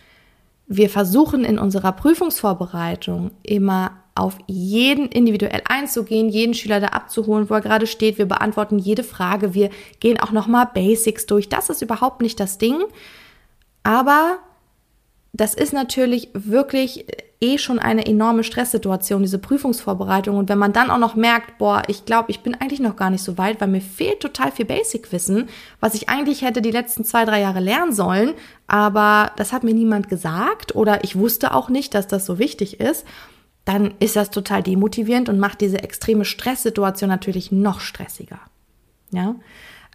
wir 0.67 0.89
versuchen 0.89 1.43
in 1.43 1.59
unserer 1.59 1.91
Prüfungsvorbereitung 1.91 3.31
immer 3.43 3.91
auf 4.15 4.37
jeden 4.47 5.07
individuell 5.07 5.61
einzugehen, 5.65 6.29
jeden 6.29 6.53
Schüler 6.53 6.79
da 6.79 6.87
abzuholen, 6.87 7.49
wo 7.49 7.53
er 7.53 7.61
gerade 7.61 7.87
steht. 7.87 8.17
Wir 8.17 8.25
beantworten 8.25 8.77
jede 8.77 9.03
Frage. 9.03 9.53
Wir 9.53 9.69
gehen 9.99 10.19
auch 10.19 10.31
nochmal 10.31 10.69
Basics 10.73 11.25
durch. 11.25 11.49
Das 11.49 11.69
ist 11.69 11.81
überhaupt 11.81 12.21
nicht 12.21 12.39
das 12.39 12.57
Ding. 12.57 12.77
Aber 13.83 14.37
das 15.33 15.53
ist 15.53 15.73
natürlich 15.73 16.29
wirklich 16.33 17.05
eh 17.39 17.57
schon 17.57 17.79
eine 17.79 18.05
enorme 18.05 18.43
Stresssituation, 18.43 19.23
diese 19.23 19.39
Prüfungsvorbereitung. 19.39 20.37
Und 20.37 20.49
wenn 20.49 20.59
man 20.59 20.73
dann 20.73 20.91
auch 20.91 20.99
noch 20.99 21.15
merkt, 21.15 21.57
boah, 21.57 21.81
ich 21.87 22.05
glaube, 22.05 22.29
ich 22.29 22.41
bin 22.41 22.53
eigentlich 22.55 22.79
noch 22.79 22.95
gar 22.95 23.09
nicht 23.09 23.23
so 23.23 23.37
weit, 23.37 23.59
weil 23.59 23.67
mir 23.67 23.81
fehlt 23.81 24.19
total 24.19 24.51
viel 24.51 24.65
Basic-Wissen, 24.65 25.49
was 25.79 25.95
ich 25.95 26.07
eigentlich 26.07 26.43
hätte 26.43 26.61
die 26.61 26.71
letzten 26.71 27.03
zwei, 27.03 27.25
drei 27.25 27.41
Jahre 27.41 27.59
lernen 27.59 27.93
sollen, 27.93 28.33
aber 28.67 29.31
das 29.37 29.53
hat 29.53 29.63
mir 29.63 29.73
niemand 29.73 30.07
gesagt 30.07 30.75
oder 30.75 31.03
ich 31.03 31.15
wusste 31.15 31.53
auch 31.53 31.69
nicht, 31.69 31.95
dass 31.95 32.07
das 32.07 32.25
so 32.25 32.37
wichtig 32.37 32.79
ist, 32.79 33.05
dann 33.65 33.95
ist 33.99 34.15
das 34.15 34.29
total 34.29 34.61
demotivierend 34.61 35.29
und 35.29 35.39
macht 35.39 35.61
diese 35.61 35.81
extreme 35.81 36.25
Stresssituation 36.25 37.09
natürlich 37.09 37.51
noch 37.51 37.79
stressiger. 37.79 38.39
Ja, 39.11 39.35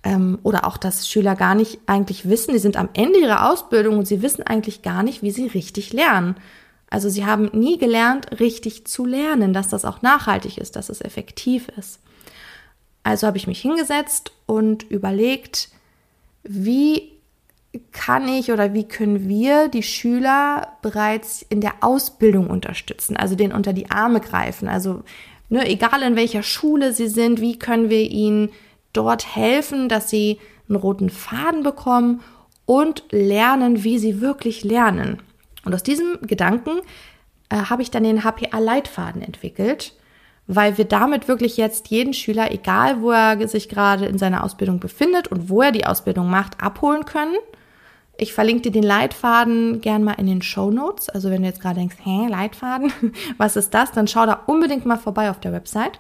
ähm, 0.05 0.39
oder 0.43 0.67
auch, 0.67 0.77
dass 0.77 1.09
Schüler 1.09 1.35
gar 1.35 1.55
nicht 1.55 1.79
eigentlich 1.87 2.29
wissen, 2.29 2.53
die 2.53 2.59
sind 2.59 2.77
am 2.77 2.89
Ende 2.95 3.19
ihrer 3.19 3.51
Ausbildung 3.51 3.99
und 3.99 4.07
sie 4.07 4.23
wissen 4.23 4.43
eigentlich 4.43 4.83
gar 4.83 5.03
nicht, 5.03 5.23
wie 5.23 5.31
sie 5.31 5.47
richtig 5.47 5.93
lernen. 5.93 6.37
Also 6.89 7.09
sie 7.09 7.27
haben 7.27 7.51
nie 7.53 7.79
gelernt, 7.79 8.39
richtig 8.39 8.87
zu 8.87 9.05
lernen, 9.05 9.53
dass 9.53 9.69
das 9.69 9.85
auch 9.85 10.03
nachhaltig 10.03 10.59
ist, 10.59 10.77
dass 10.77 10.89
es 10.89 11.01
effektiv 11.01 11.69
ist. 11.77 12.01
Also 13.03 13.27
habe 13.27 13.39
ich 13.39 13.47
mich 13.47 13.61
hingesetzt 13.61 14.33
und 14.47 14.85
überlegt, 14.85 15.69
wie 16.43 17.13
kann 17.93 18.29
ich 18.29 18.53
oder 18.53 18.75
wie 18.75 18.85
können 18.85 19.29
wir 19.29 19.69
die 19.69 19.83
Schüler 19.83 20.77
bereits 20.83 21.43
in 21.43 21.61
der 21.61 21.75
Ausbildung 21.81 22.49
unterstützen, 22.49 23.17
also 23.17 23.35
denen 23.35 23.53
unter 23.53 23.73
die 23.73 23.91
Arme 23.91 24.21
greifen. 24.21 24.69
Also 24.69 25.03
ne, 25.49 25.69
egal 25.69 26.03
in 26.03 26.17
welcher 26.17 26.43
Schule 26.43 26.93
sie 26.93 27.09
sind, 27.09 27.41
wie 27.41 27.59
können 27.59 27.91
wir 27.91 28.03
ihnen 28.03 28.51
dort 28.97 29.37
helfen, 29.37 29.89
dass 29.89 30.11
sie 30.11 30.39
einen 30.69 30.77
roten 30.77 31.11
Faden 31.11 31.63
bekommen 31.63 32.23
und 32.65 33.05
lernen, 33.11 33.85
wie 33.85 33.99
sie 33.99 34.21
wirklich 34.21 34.65
lernen. 34.65 35.23
Und 35.65 35.75
aus 35.75 35.83
diesem 35.83 36.19
Gedanken 36.23 36.81
äh, 37.49 37.57
habe 37.57 37.83
ich 37.83 37.91
dann 37.91 38.05
den 38.05 38.25
HPA-Leitfaden 38.25 39.23
entwickelt, 39.23 39.95
weil 40.47 40.79
wir 40.79 40.85
damit 40.85 41.29
wirklich 41.29 41.57
jetzt 41.57 41.89
jeden 41.89 42.15
Schüler, 42.15 42.53
egal 42.53 43.01
wo 43.01 43.11
er 43.11 43.49
sich 43.49 43.69
gerade 43.69 44.07
in 44.07 44.19
seiner 44.19 44.45
Ausbildung 44.45 44.81
befindet 44.81 45.29
und 45.29 45.49
wo 45.49 45.63
er 45.63 45.73
die 45.73 45.87
Ausbildung 45.87 46.31
macht, 46.31 46.61
abholen 46.61 47.05
können. 47.05 47.35
Ich 48.19 48.33
verlinke 48.33 48.63
dir 48.63 48.73
den 48.73 48.83
Leitfaden 48.83 49.81
gern 49.81 50.03
mal 50.03 50.15
in 50.15 50.27
den 50.27 50.43
Show 50.43 50.71
Notes. 50.71 51.09
Also 51.09 51.31
wenn 51.31 51.43
du 51.43 51.49
jetzt 51.49 51.61
gerade 51.61 51.81
denkst, 51.81 51.97
hä, 52.03 52.29
Leitfaden, 52.29 52.93
was 53.39 53.57
ist 53.57 53.75
das? 53.75 53.93
Dann 53.93 54.09
schau 54.09 54.25
da 54.25 54.43
unbedingt 54.47 54.87
mal 54.87 54.97
vorbei 54.97 55.31
auf 55.31 55.41
der 55.41 55.53
Website. 55.53 55.99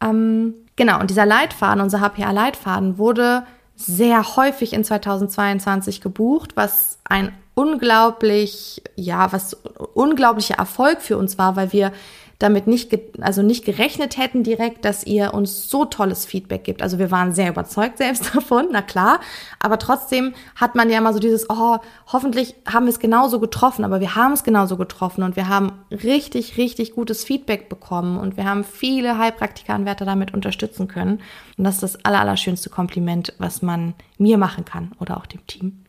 Ähm, 0.00 0.54
genau, 0.76 1.00
und 1.00 1.10
dieser 1.10 1.26
Leitfaden, 1.26 1.82
unser 1.82 2.00
HPA-Leitfaden, 2.00 2.98
wurde 2.98 3.44
sehr 3.74 4.36
häufig 4.36 4.72
in 4.72 4.84
2022 4.84 6.00
gebucht, 6.00 6.56
was 6.56 6.98
ein 7.04 7.32
unglaublich, 7.54 8.82
ja, 8.96 9.32
was 9.32 9.54
unglaublicher 9.94 10.56
Erfolg 10.56 11.00
für 11.00 11.16
uns 11.16 11.38
war, 11.38 11.56
weil 11.56 11.72
wir 11.72 11.92
damit 12.38 12.66
nicht, 12.66 12.96
also 13.20 13.42
nicht 13.42 13.64
gerechnet 13.64 14.18
hätten 14.18 14.42
direkt, 14.42 14.84
dass 14.84 15.04
ihr 15.04 15.32
uns 15.32 15.70
so 15.70 15.86
tolles 15.86 16.26
Feedback 16.26 16.64
gibt. 16.64 16.82
Also 16.82 16.98
wir 16.98 17.10
waren 17.10 17.32
sehr 17.32 17.48
überzeugt 17.48 17.98
selbst 17.98 18.30
davon, 18.34 18.68
na 18.72 18.82
klar. 18.82 19.20
Aber 19.58 19.78
trotzdem 19.78 20.34
hat 20.54 20.74
man 20.74 20.90
ja 20.90 20.98
immer 20.98 21.14
so 21.14 21.18
dieses, 21.18 21.48
oh, 21.48 21.78
hoffentlich 22.12 22.54
haben 22.70 22.86
wir 22.86 22.90
es 22.90 22.98
genauso 22.98 23.40
getroffen. 23.40 23.84
Aber 23.84 24.00
wir 24.00 24.14
haben 24.14 24.32
es 24.32 24.44
genauso 24.44 24.76
getroffen 24.76 25.22
und 25.22 25.36
wir 25.36 25.48
haben 25.48 25.72
richtig, 25.90 26.58
richtig 26.58 26.94
gutes 26.94 27.24
Feedback 27.24 27.68
bekommen 27.68 28.18
und 28.18 28.36
wir 28.36 28.44
haben 28.44 28.64
viele 28.64 29.16
Heilpraktikeranwärter 29.18 30.04
damit 30.04 30.34
unterstützen 30.34 30.88
können. 30.88 31.20
Und 31.56 31.64
das 31.64 31.76
ist 31.76 31.82
das 31.82 32.04
allerallerschönste 32.04 32.68
Kompliment, 32.68 33.32
was 33.38 33.62
man 33.62 33.94
mir 34.18 34.36
machen 34.36 34.64
kann 34.64 34.92
oder 35.00 35.16
auch 35.16 35.26
dem 35.26 35.46
Team. 35.46 35.84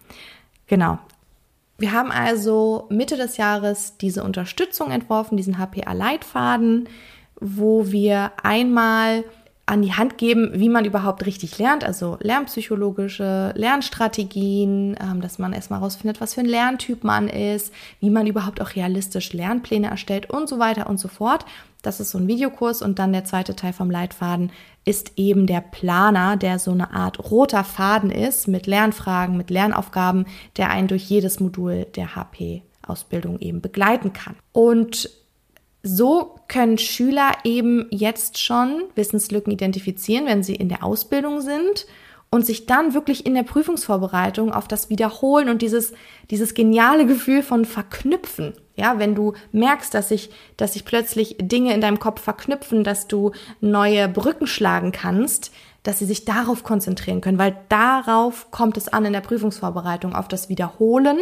Genau. 0.67 0.99
Wir 1.77 1.91
haben 1.91 2.12
also 2.12 2.88
Mitte 2.89 3.17
des 3.17 3.38
Jahres 3.38 3.98
diese 3.98 4.24
Unterstützung 4.24 4.91
entworfen, 4.91 5.38
diesen 5.38 5.57
HPA-Leitfaden, 5.57 6.89
wo 7.39 7.91
wir 7.91 8.31
einmal 8.41 9.24
an 9.67 9.81
die 9.81 9.93
Hand 9.93 10.17
geben, 10.17 10.51
wie 10.53 10.69
man 10.69 10.86
überhaupt 10.86 11.25
richtig 11.25 11.57
lernt, 11.59 11.83
also 11.83 12.17
lernpsychologische 12.21 13.51
Lernstrategien, 13.53 14.97
ähm, 15.00 15.19
dass 15.19 15.39
man 15.39 15.51
erstmal 15.51 15.81
herausfindet, 15.81 16.21
was 16.21 16.33
für 16.33 16.39
ein 16.39 16.47
Lerntyp 16.47 17.03
man 17.03 17.27
ist, 17.27 17.74
wie 18.00 18.09
man 18.09 18.25
überhaupt 18.25 18.62
auch 18.62 18.75
realistisch 18.75 19.33
Lernpläne 19.33 19.88
erstellt 19.89 20.29
und 20.29 20.47
so 20.47 20.57
weiter 20.57 20.89
und 20.89 21.00
so 21.00 21.09
fort. 21.09 21.45
Das 21.81 22.00
ist 22.00 22.12
so 22.12 22.17
ein 22.17 22.29
Videokurs 22.29 22.81
und 22.81 22.97
dann 22.97 23.12
der 23.12 23.25
zweite 23.25 23.57
Teil 23.57 23.74
vom 23.74 23.91
Leitfaden 23.91 24.51
ist 24.86 25.12
eben 25.17 25.47
der 25.47 25.62
Planer, 25.62 26.38
der 26.38 26.59
so 26.59 26.71
eine 26.71 26.93
Art 26.93 27.29
roter 27.29 27.65
Faden 27.65 28.09
ist 28.09 28.47
mit 28.47 28.67
Lernfragen, 28.67 29.36
mit 29.36 29.50
Lernaufgaben, 29.50 30.27
der 30.55 30.69
einen 30.69 30.88
durch 30.88 31.03
jedes 31.03 31.41
Modul 31.41 31.86
der 31.97 32.15
HP-Ausbildung 32.15 33.38
eben 33.39 33.59
begleiten 33.59 34.13
kann. 34.13 34.38
Und 34.53 35.09
so 35.88 36.36
können 36.48 36.77
Schüler 36.77 37.32
eben 37.44 37.88
jetzt 37.89 38.38
schon 38.38 38.84
Wissenslücken 38.96 39.51
identifizieren, 39.51 40.25
wenn 40.25 40.44
sie 40.44 40.56
in 40.56 40.70
der 40.70 40.84
Ausbildung 40.84 41.41
sind 41.41 41.88
und 42.29 42.46
sich 42.46 42.65
dann 42.65 42.94
wirklich 42.94 43.25
in 43.25 43.36
der 43.36 43.44
Prüfungsvorbereitung 43.44 44.51
auf 44.53 44.67
das 44.67 44.89
Wiederholen 44.89 45.50
und 45.50 45.62
dieses, 45.62 45.94
dieses 46.29 46.53
geniale 46.53 47.06
Gefühl 47.06 47.41
von 47.41 47.65
Verknüpfen. 47.65 48.53
Ja, 48.75 49.00
wenn 49.00 49.15
du 49.15 49.34
merkst, 49.53 49.94
dass 49.94 50.10
sich, 50.10 50.29
dass 50.56 50.74
sich 50.74 50.86
plötzlich 50.86 51.38
Dinge 51.39 51.74
in 51.74 51.82
deinem 51.82 52.00
Kopf 52.00 52.22
verknüpfen, 52.22 52.84
dass 52.84 53.08
du 53.08 53.32
neue 53.60 54.08
Brücken 54.08 54.46
schlagen 54.46 54.91
kannst, 54.91 55.51
dass 55.84 56.00
sie 56.00 56.06
sich 56.06 56.25
darauf 56.25 56.63
konzentrieren 56.63 57.22
können, 57.22 57.39
weil 57.39 57.58
darauf 57.70 58.51
kommt 58.51 58.77
es 58.77 58.89
an 58.89 59.06
in 59.06 59.13
der 59.13 59.22
Prüfungsvorbereitung, 59.22 60.13
auf 60.13 60.27
das 60.27 60.50
Wiederholen 60.50 61.20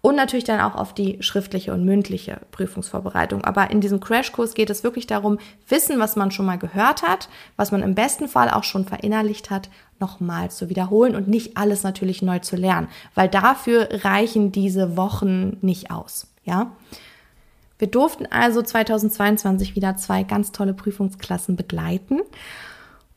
und 0.00 0.14
natürlich 0.14 0.44
dann 0.44 0.60
auch 0.60 0.76
auf 0.76 0.94
die 0.94 1.22
schriftliche 1.22 1.72
und 1.72 1.84
mündliche 1.84 2.40
Prüfungsvorbereitung. 2.52 3.44
Aber 3.44 3.70
in 3.70 3.80
diesem 3.80 4.00
Crashkurs 4.00 4.54
geht 4.54 4.70
es 4.70 4.84
wirklich 4.84 5.06
darum, 5.06 5.38
Wissen, 5.68 5.98
was 5.98 6.14
man 6.14 6.30
schon 6.30 6.46
mal 6.46 6.58
gehört 6.58 7.02
hat, 7.02 7.28
was 7.56 7.72
man 7.72 7.82
im 7.82 7.94
besten 7.94 8.28
Fall 8.28 8.50
auch 8.50 8.64
schon 8.64 8.84
verinnerlicht 8.84 9.50
hat, 9.50 9.68
nochmal 9.98 10.50
zu 10.50 10.68
wiederholen 10.68 11.16
und 11.16 11.26
nicht 11.26 11.56
alles 11.56 11.82
natürlich 11.82 12.22
neu 12.22 12.38
zu 12.38 12.54
lernen, 12.54 12.88
weil 13.14 13.28
dafür 13.28 13.88
reichen 14.04 14.52
diese 14.52 14.96
Wochen 14.96 15.56
nicht 15.60 15.90
aus, 15.90 16.28
ja? 16.44 16.72
Wir 17.80 17.88
durften 17.88 18.26
also 18.26 18.60
2022 18.60 19.76
wieder 19.76 19.96
zwei 19.96 20.24
ganz 20.24 20.50
tolle 20.50 20.74
Prüfungsklassen 20.74 21.54
begleiten 21.54 22.20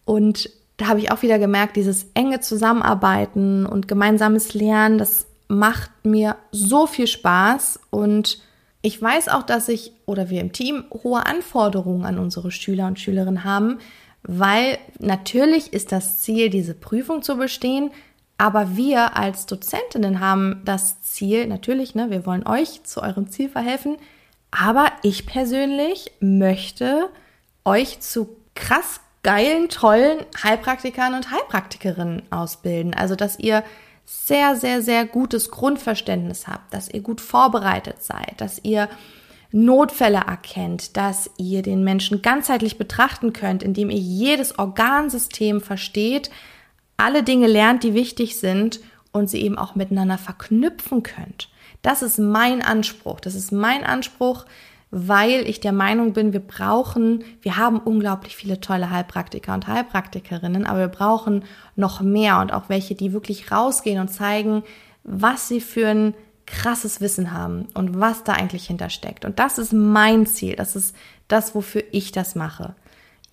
und 0.05 0.51
da 0.77 0.87
habe 0.87 0.99
ich 0.99 1.11
auch 1.11 1.21
wieder 1.21 1.37
gemerkt, 1.37 1.75
dieses 1.75 2.07
enge 2.15 2.39
Zusammenarbeiten 2.39 3.67
und 3.67 3.87
gemeinsames 3.87 4.53
Lernen, 4.55 4.97
das 4.97 5.27
macht 5.51 5.91
mir 6.05 6.37
so 6.51 6.87
viel 6.87 7.07
Spaß 7.07 7.79
und 7.89 8.39
ich 8.81 8.99
weiß 8.99 9.27
auch, 9.27 9.43
dass 9.43 9.67
ich 9.69 9.91
oder 10.05 10.29
wir 10.29 10.41
im 10.41 10.53
Team 10.53 10.85
hohe 11.03 11.25
Anforderungen 11.25 12.05
an 12.05 12.17
unsere 12.17 12.51
Schüler 12.51 12.87
und 12.87 12.99
Schülerinnen 12.99 13.43
haben, 13.43 13.79
weil 14.23 14.77
natürlich 14.99 15.73
ist 15.73 15.91
das 15.91 16.19
Ziel, 16.19 16.49
diese 16.49 16.73
Prüfung 16.73 17.21
zu 17.21 17.37
bestehen, 17.37 17.91
aber 18.37 18.75
wir 18.75 19.17
als 19.17 19.45
Dozentinnen 19.45 20.19
haben 20.19 20.61
das 20.65 21.01
Ziel, 21.01 21.45
natürlich, 21.47 21.93
ne, 21.93 22.09
wir 22.09 22.25
wollen 22.25 22.47
euch 22.47 22.83
zu 22.83 23.03
eurem 23.03 23.29
Ziel 23.29 23.49
verhelfen, 23.49 23.97
aber 24.51 24.87
ich 25.03 25.25
persönlich 25.25 26.11
möchte 26.19 27.09
euch 27.65 27.99
zu 27.99 28.35
krass 28.55 29.01
geilen, 29.21 29.69
tollen 29.69 30.25
Heilpraktikern 30.41 31.13
und 31.13 31.29
Heilpraktikerinnen 31.29 32.23
ausbilden. 32.31 32.93
Also, 32.93 33.15
dass 33.15 33.37
ihr 33.37 33.63
sehr, 34.13 34.57
sehr, 34.57 34.81
sehr 34.81 35.05
gutes 35.05 35.51
Grundverständnis 35.51 36.45
habt, 36.45 36.73
dass 36.73 36.89
ihr 36.89 36.99
gut 36.99 37.21
vorbereitet 37.21 38.03
seid, 38.03 38.41
dass 38.41 38.59
ihr 38.61 38.89
Notfälle 39.53 40.19
erkennt, 40.27 40.97
dass 40.97 41.29
ihr 41.37 41.61
den 41.61 41.85
Menschen 41.85 42.21
ganzheitlich 42.21 42.77
betrachten 42.77 43.31
könnt, 43.31 43.63
indem 43.63 43.89
ihr 43.89 43.99
jedes 43.99 44.59
Organsystem 44.59 45.61
versteht, 45.61 46.29
alle 46.97 47.23
Dinge 47.23 47.47
lernt, 47.47 47.83
die 47.83 47.93
wichtig 47.93 48.37
sind 48.37 48.81
und 49.13 49.29
sie 49.29 49.41
eben 49.41 49.57
auch 49.57 49.75
miteinander 49.75 50.17
verknüpfen 50.17 51.03
könnt. 51.03 51.49
Das 51.81 52.01
ist 52.01 52.19
mein 52.19 52.61
Anspruch. 52.61 53.21
Das 53.21 53.33
ist 53.33 53.53
mein 53.53 53.85
Anspruch, 53.85 54.45
weil 54.91 55.47
ich 55.47 55.61
der 55.61 55.71
Meinung 55.71 56.11
bin, 56.11 56.33
wir 56.33 56.41
brauchen, 56.41 57.23
wir 57.41 57.55
haben 57.55 57.79
unglaublich 57.79 58.35
viele 58.35 58.59
tolle 58.59 58.89
Heilpraktiker 58.89 59.53
und 59.53 59.67
Heilpraktikerinnen, 59.67 60.65
aber 60.65 60.79
wir 60.79 60.87
brauchen 60.89 61.45
noch 61.77 62.01
mehr 62.01 62.39
und 62.39 62.51
auch 62.51 62.67
welche, 62.67 62.93
die 62.93 63.13
wirklich 63.13 63.51
rausgehen 63.51 64.01
und 64.01 64.09
zeigen, 64.09 64.63
was 65.03 65.47
sie 65.47 65.61
für 65.61 65.87
ein 65.87 66.13
krasses 66.45 66.99
Wissen 66.99 67.31
haben 67.31 67.67
und 67.73 67.99
was 67.99 68.25
da 68.25 68.33
eigentlich 68.33 68.67
hintersteckt. 68.67 69.23
Und 69.23 69.39
das 69.39 69.57
ist 69.57 69.71
mein 69.71 70.25
Ziel. 70.25 70.55
Das 70.57 70.75
ist 70.75 70.93
das, 71.29 71.55
wofür 71.55 71.83
ich 71.91 72.11
das 72.11 72.35
mache. 72.35 72.75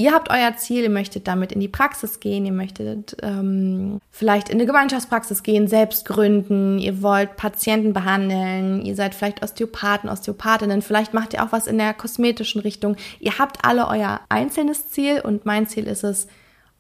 Ihr 0.01 0.13
habt 0.13 0.31
euer 0.31 0.57
Ziel, 0.57 0.85
ihr 0.85 0.91
möchtet 0.91 1.27
damit 1.27 1.51
in 1.51 1.59
die 1.59 1.67
Praxis 1.67 2.21
gehen, 2.21 2.47
ihr 2.47 2.53
möchtet 2.53 3.17
ähm, 3.21 4.01
vielleicht 4.13 4.49
in 4.49 4.55
eine 4.55 4.67
Gemeinschaftspraxis 4.67 5.43
gehen, 5.43 5.67
selbst 5.67 6.05
gründen, 6.05 6.79
ihr 6.79 7.03
wollt 7.03 7.37
Patienten 7.37 7.93
behandeln, 7.95 8.83
ihr 8.83 8.95
seid 8.95 9.13
vielleicht 9.17 9.43
Osteopathen, 9.43 10.09
Osteopathinnen, 10.09 10.83
vielleicht 10.83 11.15
macht 11.15 11.35
ihr 11.35 11.43
auch 11.43 11.51
was 11.51 11.67
in 11.67 11.79
der 11.79 11.95
kosmetischen 11.95 12.61
Richtung. 12.61 12.95
Ihr 13.19 13.41
habt 13.41 13.65
alle 13.65 13.89
euer 13.89 14.21
einzelnes 14.29 14.89
Ziel 14.89 15.21
und 15.21 15.45
mein 15.47 15.67
Ziel 15.67 15.89
ist 15.89 16.05
es, 16.05 16.29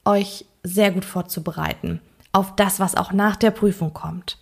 euch 0.04 0.44
sehr 0.62 0.92
gut 0.92 1.04
vorzubereiten 1.04 2.00
auf 2.30 2.54
das, 2.54 2.78
was 2.78 2.94
auch 2.94 3.12
nach 3.12 3.34
der 3.34 3.50
Prüfung 3.50 3.92
kommt. 3.92 4.38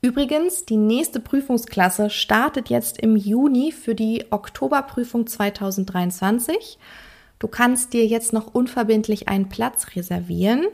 Übrigens, 0.00 0.64
die 0.64 0.76
nächste 0.76 1.20
Prüfungsklasse 1.20 2.10
startet 2.10 2.68
jetzt 2.68 2.98
im 2.98 3.14
Juni 3.14 3.70
für 3.70 3.94
die 3.94 4.24
Oktoberprüfung 4.30 5.28
2023. 5.28 6.78
Du 7.38 7.48
kannst 7.48 7.92
dir 7.92 8.06
jetzt 8.06 8.32
noch 8.32 8.54
unverbindlich 8.54 9.28
einen 9.28 9.48
Platz 9.48 9.94
reservieren 9.94 10.66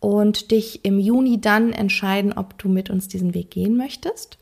und 0.00 0.50
dich 0.50 0.84
im 0.84 0.98
Juni 0.98 1.40
dann 1.40 1.72
entscheiden, 1.72 2.32
ob 2.32 2.58
du 2.58 2.68
mit 2.68 2.90
uns 2.90 3.08
diesen 3.08 3.34
Weg 3.34 3.50
gehen 3.50 3.76
möchtest. 3.76 4.38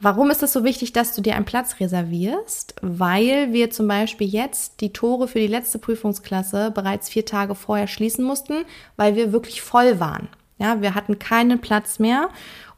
Warum 0.00 0.30
ist 0.30 0.42
es 0.42 0.52
so 0.52 0.64
wichtig, 0.64 0.92
dass 0.92 1.14
du 1.14 1.22
dir 1.22 1.36
einen 1.36 1.44
Platz 1.44 1.76
reservierst? 1.78 2.74
Weil 2.82 3.52
wir 3.52 3.70
zum 3.70 3.86
Beispiel 3.86 4.26
jetzt 4.26 4.80
die 4.80 4.92
Tore 4.92 5.28
für 5.28 5.38
die 5.38 5.46
letzte 5.46 5.78
Prüfungsklasse 5.78 6.72
bereits 6.72 7.08
vier 7.08 7.24
Tage 7.24 7.54
vorher 7.54 7.86
schließen 7.86 8.24
mussten, 8.24 8.64
weil 8.96 9.14
wir 9.14 9.32
wirklich 9.32 9.62
voll 9.62 10.00
waren. 10.00 10.28
Ja, 10.58 10.80
wir 10.80 10.96
hatten 10.96 11.18
keinen 11.18 11.60
Platz 11.60 11.98
mehr 11.98 12.30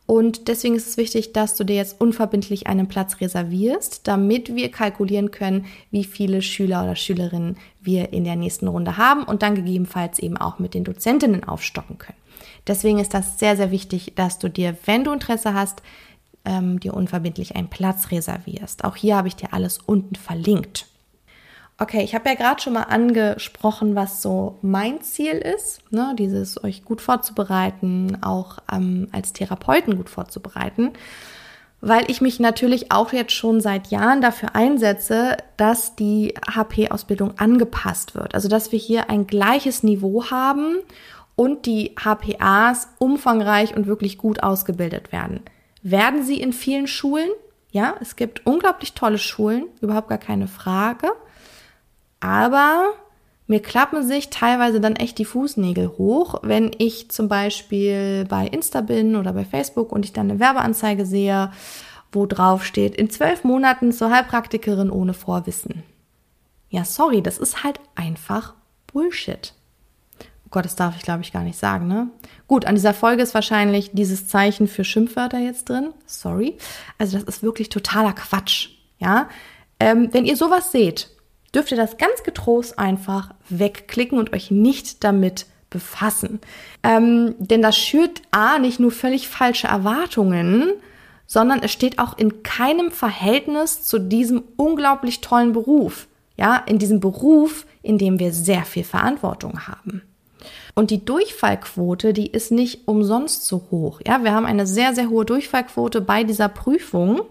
und 0.07 0.49
deswegen 0.49 0.75
ist 0.75 0.87
es 0.87 0.97
wichtig, 0.99 1.33
dass 1.33 1.55
du 1.55 1.65
dir 1.65 1.77
jetzt 1.77 1.99
unverbindlich 1.99 2.67
einen 2.67 2.89
Platz 2.89 3.21
reservierst, 3.21 4.07
damit 4.07 4.55
wir 4.55 4.71
kalkulieren 4.71 5.31
können, 5.31 5.65
wie 5.91 6.05
viele 6.05 6.43
Schüler 6.43 6.85
oder 6.85 6.95
Schülerinnen 6.95 7.57
wir 7.81 8.13
in 8.13 8.25
der 8.25 8.37
nächsten 8.37 8.69
Runde 8.69 8.99
haben 8.99 9.25
und 9.25 9.43
dann 9.43 9.55
gegebenenfalls 9.55 10.19
eben 10.19 10.37
auch 10.37 10.59
mit 10.59 10.75
den 10.75 10.85
Dozentinnen 10.85 11.45
aufstocken 11.45 11.97
können. 11.97 12.19
Deswegen 12.67 12.99
ist 12.99 13.15
das 13.15 13.39
sehr, 13.39 13.57
sehr 13.57 13.71
wichtig, 13.71 14.13
dass 14.15 14.39
du 14.39 14.49
dir, 14.49 14.77
wenn 14.85 15.05
du 15.05 15.13
Interesse 15.13 15.55
hast, 15.55 15.83
ähm, 16.45 16.81
dir 16.81 16.93
unverbindlich 16.93 17.57
einen 17.57 17.69
Platz 17.69 18.11
reservierst. 18.11 18.85
Auch 18.85 18.97
hier 18.97 19.17
habe 19.17 19.29
ich 19.29 19.37
dir 19.37 19.55
alles 19.55 19.79
unten 19.87 20.17
verlinkt. 20.17 20.87
Okay, 21.77 22.05
ich 22.05 22.15
habe 22.15 22.29
ja 22.29 22.37
gerade 22.37 22.63
schon 22.63 22.75
mal 22.75 22.85
angesprochen, 22.85 23.97
was 23.97 24.23
so 24.23 24.59
mein 24.63 25.01
Ziel 25.03 25.33
ist, 25.33 25.81
ne? 25.91 26.15
dieses 26.17 26.63
euch 26.63 26.85
gut 26.85 27.01
vorzubereiten, 27.01 28.19
auch 28.23 28.59
ähm, 28.73 29.09
als 29.11 29.33
Therapeuten 29.33 29.97
gut 29.97 30.09
vorzubereiten, 30.09 30.93
weil 31.81 32.09
ich 32.09 32.21
mich 32.21 32.39
natürlich 32.39 32.93
auch 32.93 33.13
jetzt 33.13 33.33
schon 33.33 33.61
seit 33.61 33.89
Jahren 33.89 34.21
dafür 34.21 34.55
einsetze, 34.55 35.37
dass 35.57 35.97
die 35.97 36.35
HP-Ausbildung 36.49 37.39
angepasst 37.39 38.15
wird. 38.15 38.37
Also 38.37 38.49
dass 38.49 38.71
wir 38.71 38.79
hier 38.79 39.11
ein 39.11 39.27
gleiches 39.27 39.83
Niveau 39.83 40.31
haben 40.31 40.77
und 41.35 41.67
die 41.67 41.97
HPAs 41.99 42.89
umfangreich 42.99 43.77
und 43.77 43.89
wirklich 43.89 44.17
gut 44.17 44.45
ausgebildet 44.45 45.11
werden. 45.11 45.41
Werden 45.83 46.23
sie 46.23 46.41
in 46.41 46.53
vielen 46.53 46.87
Schulen? 46.87 47.29
Ja, 47.73 47.97
es 48.01 48.15
gibt 48.15 48.47
unglaublich 48.47 48.93
tolle 48.93 49.19
Schulen, 49.19 49.65
überhaupt 49.81 50.09
gar 50.09 50.19
keine 50.19 50.47
Frage. 50.47 51.09
Aber 52.25 52.95
mir 53.47 53.61
klappen 53.61 54.03
sich 54.03 54.31
teilweise 54.31 54.81
dann 54.81 54.97
echt 54.97 55.19
die 55.19 55.27
Fußnägel 55.27 55.89
hoch, 55.99 56.37
wenn 56.41 56.71
ich 56.79 57.11
zum 57.11 57.29
Beispiel 57.29 58.25
bei 58.27 58.47
Insta 58.47 58.81
bin 58.81 59.17
oder 59.17 59.35
bei 59.35 59.45
Facebook 59.45 59.93
und 59.93 60.07
ich 60.07 60.15
dann 60.15 60.31
eine 60.31 60.41
Werbeanzeige 60.41 61.05
sehe, 61.05 61.53
wo 62.13 62.25
drauf 62.25 62.65
steht, 62.65 62.95
in 62.95 63.11
zwölf 63.11 63.45
Monaten 63.45 63.93
zur 63.93 64.11
Heilpraktikerin 64.11 64.89
ohne 64.89 65.13
Vorwissen. 65.13 65.83
Ja, 66.71 66.87
sorry, 66.87 67.21
das 67.21 67.37
ist 67.37 67.63
halt 67.63 67.79
einfach 67.95 68.55
Bullshit. 68.87 69.53
Oh 70.47 70.49
Gott, 70.51 70.65
das 70.65 70.77
darf 70.77 70.97
ich 70.97 71.03
glaube 71.03 71.21
ich 71.21 71.33
gar 71.33 71.43
nicht 71.43 71.59
sagen, 71.59 71.89
ne? 71.89 72.09
Gut, 72.47 72.65
an 72.65 72.75
dieser 72.75 72.95
Folge 72.95 73.23
ist 73.23 73.35
wahrscheinlich 73.35 73.91
dieses 73.93 74.29
Zeichen 74.29 74.67
für 74.67 74.85
Schimpfwörter 74.85 75.41
jetzt 75.41 75.69
drin. 75.69 75.91
Sorry. 76.07 76.57
Also 76.97 77.19
das 77.19 77.27
ist 77.29 77.43
wirklich 77.43 77.69
totaler 77.69 78.15
Quatsch, 78.15 78.71
ja? 78.99 79.29
Ähm, 79.79 80.09
wenn 80.13 80.25
ihr 80.25 80.39
sowas 80.39 80.73
seht, 80.73 81.11
dürft 81.55 81.71
ihr 81.71 81.77
das 81.77 81.97
ganz 81.97 82.23
getrost 82.23 82.79
einfach 82.79 83.31
wegklicken 83.49 84.19
und 84.19 84.33
euch 84.33 84.51
nicht 84.51 85.05
damit 85.05 85.47
befassen. 85.71 86.41
Ähm, 86.83 87.35
denn 87.39 87.63
das 87.63 87.77
schürt 87.77 88.23
A 88.31 88.59
nicht 88.59 88.81
nur 88.81 88.91
völlig 88.91 89.29
falsche 89.29 89.67
Erwartungen, 89.67 90.73
sondern 91.27 91.63
es 91.63 91.73
steht 91.73 91.99
auch 91.99 92.17
in 92.17 92.43
keinem 92.43 92.91
Verhältnis 92.91 93.83
zu 93.83 93.99
diesem 93.99 94.45
unglaublich 94.57 95.21
tollen 95.21 95.53
Beruf. 95.53 96.07
Ja, 96.37 96.57
in 96.67 96.79
diesem 96.79 96.99
Beruf, 96.99 97.65
in 97.83 97.97
dem 97.97 98.19
wir 98.19 98.33
sehr 98.33 98.65
viel 98.65 98.83
Verantwortung 98.83 99.69
haben. 99.69 100.03
Und 100.75 100.91
die 100.91 101.05
Durchfallquote, 101.05 102.13
die 102.13 102.27
ist 102.27 102.51
nicht 102.51 102.89
umsonst 102.89 103.47
so 103.47 103.67
hoch. 103.71 104.01
Ja, 104.05 104.25
wir 104.25 104.33
haben 104.33 104.47
eine 104.47 104.67
sehr, 104.67 104.95
sehr 104.95 105.09
hohe 105.09 105.25
Durchfallquote 105.25 106.01
bei 106.01 106.25
dieser 106.25 106.49
Prüfung. 106.49 107.23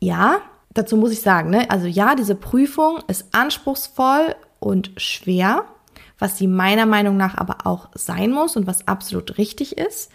Ja, 0.00 0.42
dazu 0.76 0.96
muss 0.96 1.12
ich 1.12 1.20
sagen, 1.20 1.50
ne, 1.50 1.70
also 1.70 1.86
ja, 1.86 2.14
diese 2.14 2.34
Prüfung 2.34 2.98
ist 3.08 3.26
anspruchsvoll 3.32 4.34
und 4.60 4.92
schwer, 4.96 5.64
was 6.18 6.38
sie 6.38 6.46
meiner 6.46 6.86
Meinung 6.86 7.16
nach 7.16 7.36
aber 7.36 7.66
auch 7.66 7.88
sein 7.94 8.30
muss 8.30 8.56
und 8.56 8.66
was 8.66 8.88
absolut 8.88 9.38
richtig 9.38 9.76
ist 9.76 10.10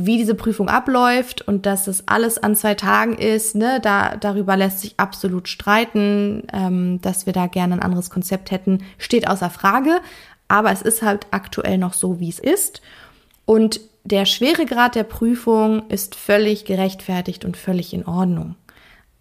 wie 0.00 0.16
diese 0.16 0.36
Prüfung 0.36 0.68
abläuft 0.68 1.42
und 1.42 1.66
dass 1.66 1.88
es 1.88 2.06
alles 2.06 2.38
an 2.38 2.54
zwei 2.54 2.74
Tagen 2.74 3.14
ist, 3.18 3.56
ne, 3.56 3.80
da, 3.82 4.14
darüber 4.14 4.56
lässt 4.56 4.78
sich 4.78 4.94
absolut 4.96 5.48
streiten, 5.48 6.44
ähm, 6.52 7.00
dass 7.02 7.26
wir 7.26 7.32
da 7.32 7.48
gerne 7.48 7.74
ein 7.74 7.82
anderes 7.82 8.08
Konzept 8.08 8.52
hätten, 8.52 8.84
steht 8.98 9.26
außer 9.26 9.50
Frage. 9.50 10.00
Aber 10.46 10.70
es 10.70 10.82
ist 10.82 11.02
halt 11.02 11.26
aktuell 11.32 11.78
noch 11.78 11.94
so, 11.94 12.20
wie 12.20 12.28
es 12.28 12.38
ist. 12.38 12.80
Und 13.44 13.80
der 14.04 14.24
Schweregrad 14.24 14.94
der 14.94 15.02
Prüfung 15.02 15.88
ist 15.88 16.14
völlig 16.14 16.64
gerechtfertigt 16.64 17.44
und 17.44 17.56
völlig 17.56 17.92
in 17.92 18.06
Ordnung. 18.06 18.54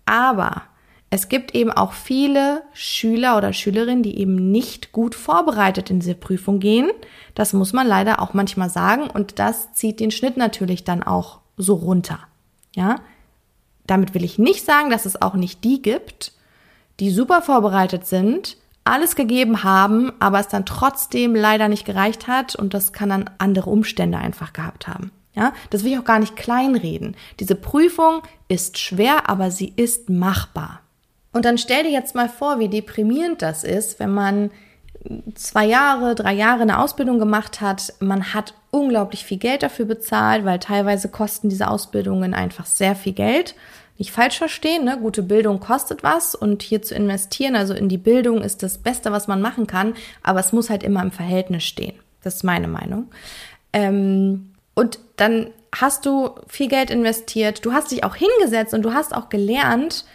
Aber 0.08 0.64
es 1.10 1.30
gibt 1.30 1.54
eben 1.54 1.72
auch 1.72 1.94
viele 1.94 2.64
Schüler 2.74 3.38
oder 3.38 3.54
Schülerinnen, 3.54 4.04
die 4.04 4.20
eben 4.20 4.52
nicht 4.52 4.92
gut 4.92 5.16
vorbereitet 5.16 5.90
in 5.90 6.00
diese 6.00 6.16
Prüfung 6.16 6.60
gehen. 6.60 6.90
Das 7.36 7.54
muss 7.54 7.72
man 7.72 7.88
leider 7.88 8.22
auch 8.22 8.34
manchmal 8.34 8.70
sagen 8.70 9.10
und 9.10 9.40
das 9.40 9.74
zieht 9.74 10.00
den 10.00 10.12
Schnitt 10.12 10.38
natürlich 10.38 10.84
dann 10.84 11.04
auch 11.04 11.40
so 11.56 11.76
runter. 11.76 12.20
Ja? 12.76 13.00
Damit 13.86 14.14
will 14.14 14.24
ich 14.24 14.40
nicht 14.40 14.66
sagen, 14.66 14.90
dass 14.90 15.06
es 15.06 15.22
auch 15.22 15.36
nicht 15.36 15.64
die 15.64 15.82
gibt, 15.82 16.34
die 17.00 17.12
super 17.12 17.42
vorbereitet 17.42 18.06
sind, 18.06 18.58
alles 18.84 19.16
gegeben 19.16 19.64
haben, 19.64 20.14
aber 20.20 20.40
es 20.40 20.48
dann 20.48 20.66
trotzdem 20.66 21.36
leider 21.36 21.68
nicht 21.68 21.86
gereicht 21.86 22.28
hat 22.28 22.56
und 22.56 22.74
das 22.74 22.94
kann 22.94 23.10
dann 23.10 23.30
andere 23.38 23.70
Umstände 23.70 24.18
einfach 24.18 24.54
gehabt 24.54 24.88
haben. 24.88 25.12
Ja, 25.38 25.54
das 25.70 25.84
will 25.84 25.92
ich 25.92 26.00
auch 26.00 26.04
gar 26.04 26.18
nicht 26.18 26.36
kleinreden. 26.36 27.16
Diese 27.40 27.54
Prüfung 27.54 28.24
ist 28.48 28.80
schwer, 28.80 29.30
aber 29.30 29.52
sie 29.52 29.72
ist 29.76 30.10
machbar. 30.10 30.82
Und 31.32 31.46
dann 31.46 31.60
stell 31.60 31.84
dir 31.84 31.92
jetzt 31.92 32.16
mal 32.16 32.28
vor, 32.28 32.58
wie 32.58 32.70
deprimierend 32.70 33.44
das 33.44 33.64
ist, 33.64 34.00
wenn 34.00 34.12
man 34.12 34.50
zwei 35.36 35.66
Jahre, 35.66 36.16
drei 36.16 36.34
Jahre 36.34 36.64
eine 36.64 36.80
Ausbildung 36.80 37.20
gemacht 37.20 37.62
hat. 37.62 37.94
Man 38.00 38.34
hat 38.34 38.56
unglaublich 38.72 39.26
viel 39.26 39.38
Geld 39.38 39.62
dafür 39.62 39.86
bezahlt, 39.86 40.44
weil 40.44 40.58
teilweise 40.58 41.10
kosten 41.10 41.50
diese 41.50 41.68
Ausbildungen 41.68 42.34
einfach 42.34 42.66
sehr 42.66 42.96
viel 42.96 43.14
Geld. 43.14 43.54
Nicht 44.00 44.12
falsch 44.12 44.40
verstehen, 44.40 44.86
ne? 44.86 44.98
gute 45.00 45.22
Bildung 45.22 45.60
kostet 45.60 46.02
was 46.02 46.34
und 46.34 46.64
hier 46.64 46.82
zu 46.82 46.96
investieren, 46.96 47.56
also 47.56 47.74
in 47.74 47.90
die 47.90 47.98
Bildung 47.98 48.42
ist 48.42 48.62
das 48.62 48.78
Beste, 48.78 49.12
was 49.12 49.28
man 49.28 49.42
machen 49.42 49.66
kann, 49.66 49.96
aber 50.22 50.40
es 50.40 50.54
muss 50.54 50.70
halt 50.70 50.84
immer 50.84 51.02
im 51.02 51.12
Verhältnis 51.12 51.64
stehen. 51.64 51.96
Das 52.24 52.36
ist 52.36 52.44
meine 52.44 52.68
Meinung. 52.68 53.08
Ähm, 53.74 54.52
und 54.78 55.00
dann 55.16 55.48
hast 55.76 56.06
du 56.06 56.36
viel 56.48 56.68
Geld 56.68 56.92
investiert, 56.92 57.66
du 57.66 57.74
hast 57.74 57.90
dich 57.90 58.04
auch 58.04 58.16
hingesetzt 58.16 58.76
und 58.76 58.84
du 58.84 58.94
hast 58.94 59.16
auch 59.16 59.30
gelernt, 59.30 60.06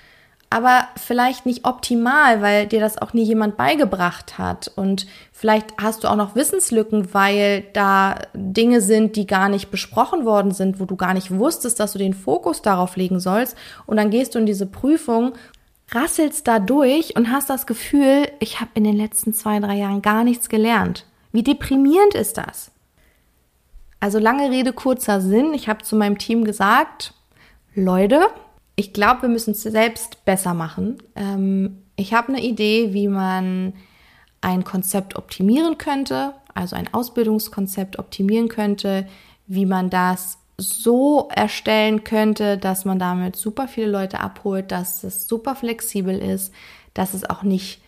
aber 0.51 0.87
vielleicht 0.97 1.47
nicht 1.47 1.65
optimal, 1.65 2.43
weil 2.43 2.69
dir 2.69 2.79
das 2.79 2.97
auch 2.97 3.13
nie 3.13 3.25
jemand 3.25 3.57
beigebracht 3.57 4.39
hat. 4.39 4.71
Und 4.77 5.09
vielleicht 5.33 5.75
hast 5.81 6.05
du 6.05 6.09
auch 6.09 6.15
noch 6.15 6.37
Wissenslücken, 6.37 7.13
weil 7.13 7.65
da 7.73 8.21
Dinge 8.35 8.83
sind, 8.83 9.17
die 9.17 9.27
gar 9.27 9.49
nicht 9.49 9.73
besprochen 9.73 10.25
worden 10.25 10.53
sind, 10.53 10.79
wo 10.79 10.85
du 10.85 10.95
gar 10.95 11.13
nicht 11.13 11.37
wusstest, 11.37 11.81
dass 11.81 11.95
du 11.95 11.99
den 11.99 12.15
Fokus 12.15 12.63
darauf 12.63 12.95
legen 12.95 13.19
sollst. 13.19 13.57
Und 13.87 13.97
dann 13.97 14.11
gehst 14.11 14.37
du 14.37 14.39
in 14.39 14.47
diese 14.47 14.67
Prüfung, 14.67 15.33
rasselst 15.91 16.47
da 16.47 16.61
durch 16.61 17.17
und 17.17 17.33
hast 17.33 17.51
das 17.51 17.67
Gefühl, 17.67 18.29
ich 18.39 18.61
habe 18.61 18.71
in 18.75 18.85
den 18.85 18.97
letzten 18.97 19.35
zwei, 19.35 19.59
drei 19.59 19.75
Jahren 19.75 20.03
gar 20.03 20.23
nichts 20.23 20.49
gelernt. 20.49 21.05
Wie 21.33 21.43
deprimierend 21.43 22.15
ist 22.15 22.39
das? 22.39 22.71
Also 24.03 24.19
lange 24.19 24.51
Rede, 24.51 24.73
kurzer 24.73 25.21
Sinn. 25.21 25.55
Ich 25.55 25.69
habe 25.69 25.85
zu 25.85 25.95
meinem 25.95 26.19
Team 26.19 26.43
gesagt, 26.43 27.15
Leute, 27.73 28.27
ich 28.75 28.93
glaube, 28.93 29.23
wir 29.23 29.29
müssen 29.29 29.53
es 29.53 29.63
selbst 29.63 30.25
besser 30.25 30.55
machen. 30.55 31.01
Ähm, 31.15 31.85
ich 31.95 32.13
habe 32.13 32.31
eine 32.33 32.43
Idee, 32.43 32.95
wie 32.95 33.07
man 33.07 33.75
ein 34.41 34.65
Konzept 34.65 35.15
optimieren 35.15 35.79
könnte, 35.79 36.35
also 36.53 36.75
ein 36.75 36.93
Ausbildungskonzept 36.93 38.01
optimieren 38.01 38.49
könnte, 38.49 39.07
wie 39.47 39.67
man 39.67 39.89
das 39.89 40.39
so 40.59 41.29
erstellen 41.33 42.03
könnte, 42.03 42.59
dass 42.59 42.85
man 42.85 42.99
damit 42.99 43.37
super 43.37 43.69
viele 43.69 43.87
Leute 43.87 44.19
abholt, 44.19 44.73
dass 44.73 45.05
es 45.05 45.29
super 45.29 45.55
flexibel 45.55 46.19
ist, 46.19 46.53
dass 46.93 47.15
es 47.15 47.31
auch 47.31 47.45
nicht 47.45 47.81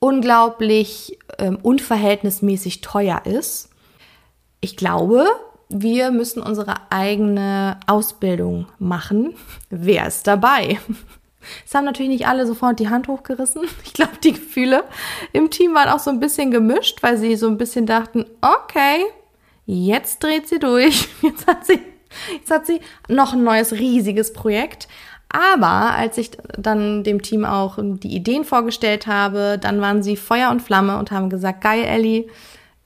unglaublich 0.00 1.16
ähm, 1.38 1.60
unverhältnismäßig 1.62 2.80
teuer 2.80 3.24
ist. 3.24 3.70
Ich 4.60 4.76
glaube, 4.76 5.28
wir 5.70 6.10
müssen 6.10 6.42
unsere 6.42 6.74
eigene 6.90 7.78
Ausbildung 7.86 8.66
machen. 8.78 9.34
Wer 9.70 10.06
ist 10.06 10.26
dabei? 10.26 10.78
Es 11.64 11.74
haben 11.74 11.84
natürlich 11.84 12.10
nicht 12.10 12.26
alle 12.26 12.46
sofort 12.46 12.78
die 12.80 12.88
Hand 12.88 13.08
hochgerissen. 13.08 13.62
Ich 13.84 13.94
glaube, 13.94 14.12
die 14.22 14.32
Gefühle 14.32 14.84
im 15.32 15.50
Team 15.50 15.74
waren 15.74 15.88
auch 15.88 15.98
so 15.98 16.10
ein 16.10 16.20
bisschen 16.20 16.50
gemischt, 16.50 17.02
weil 17.02 17.16
sie 17.16 17.36
so 17.36 17.46
ein 17.46 17.56
bisschen 17.56 17.86
dachten, 17.86 18.26
okay, 18.40 19.04
jetzt 19.64 20.22
dreht 20.22 20.48
sie 20.48 20.58
durch. 20.58 21.08
Jetzt 21.22 21.46
hat 21.46 21.66
sie, 21.66 21.78
jetzt 22.32 22.50
hat 22.50 22.66
sie 22.66 22.80
noch 23.08 23.34
ein 23.34 23.44
neues 23.44 23.72
riesiges 23.72 24.32
Projekt. 24.32 24.88
Aber 25.28 25.94
als 25.94 26.18
ich 26.18 26.32
dann 26.58 27.04
dem 27.04 27.22
Team 27.22 27.44
auch 27.44 27.78
die 27.80 28.16
Ideen 28.16 28.44
vorgestellt 28.44 29.06
habe, 29.06 29.58
dann 29.60 29.80
waren 29.80 30.02
sie 30.02 30.16
Feuer 30.16 30.50
und 30.50 30.60
Flamme 30.60 30.98
und 30.98 31.12
haben 31.12 31.30
gesagt, 31.30 31.60
geil, 31.60 31.84
Ellie, 31.84 32.26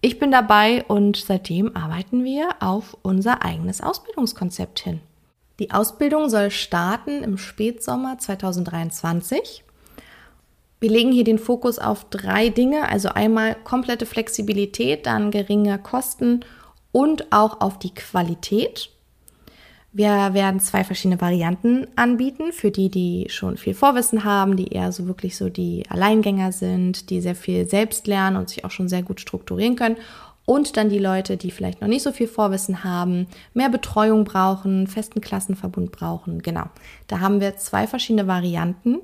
ich 0.04 0.18
bin 0.18 0.30
dabei 0.30 0.84
und 0.84 1.16
seitdem 1.16 1.74
arbeiten 1.74 2.24
wir 2.24 2.50
auf 2.60 2.94
unser 3.00 3.42
eigenes 3.42 3.80
Ausbildungskonzept 3.80 4.80
hin. 4.80 5.00
Die 5.58 5.70
Ausbildung 5.70 6.28
soll 6.28 6.50
starten 6.50 7.22
im 7.22 7.38
Spätsommer 7.38 8.18
2023. 8.18 9.64
Wir 10.78 10.90
legen 10.90 11.10
hier 11.10 11.24
den 11.24 11.38
Fokus 11.38 11.78
auf 11.78 12.04
drei 12.10 12.50
Dinge, 12.50 12.86
also 12.90 13.08
einmal 13.08 13.54
komplette 13.64 14.04
Flexibilität, 14.04 15.06
dann 15.06 15.30
geringe 15.30 15.78
Kosten 15.78 16.44
und 16.92 17.32
auch 17.32 17.62
auf 17.62 17.78
die 17.78 17.94
Qualität. 17.94 18.90
Wir 19.96 20.34
werden 20.34 20.58
zwei 20.58 20.82
verschiedene 20.82 21.20
Varianten 21.20 21.86
anbieten 21.94 22.52
für 22.52 22.72
die, 22.72 22.88
die 22.88 23.28
schon 23.30 23.56
viel 23.56 23.74
Vorwissen 23.74 24.24
haben, 24.24 24.56
die 24.56 24.66
eher 24.66 24.90
so 24.90 25.06
wirklich 25.06 25.36
so 25.36 25.48
die 25.48 25.84
Alleingänger 25.88 26.50
sind, 26.50 27.10
die 27.10 27.20
sehr 27.20 27.36
viel 27.36 27.68
selbst 27.68 28.08
lernen 28.08 28.36
und 28.36 28.48
sich 28.48 28.64
auch 28.64 28.72
schon 28.72 28.88
sehr 28.88 29.04
gut 29.04 29.20
strukturieren 29.20 29.76
können. 29.76 29.96
Und 30.46 30.76
dann 30.76 30.88
die 30.88 30.98
Leute, 30.98 31.36
die 31.36 31.52
vielleicht 31.52 31.80
noch 31.80 31.86
nicht 31.86 32.02
so 32.02 32.10
viel 32.10 32.26
Vorwissen 32.26 32.82
haben, 32.82 33.28
mehr 33.54 33.68
Betreuung 33.68 34.24
brauchen, 34.24 34.88
festen 34.88 35.20
Klassenverbund 35.20 35.92
brauchen. 35.92 36.42
Genau. 36.42 36.64
Da 37.06 37.20
haben 37.20 37.40
wir 37.40 37.56
zwei 37.56 37.86
verschiedene 37.86 38.26
Varianten. 38.26 38.98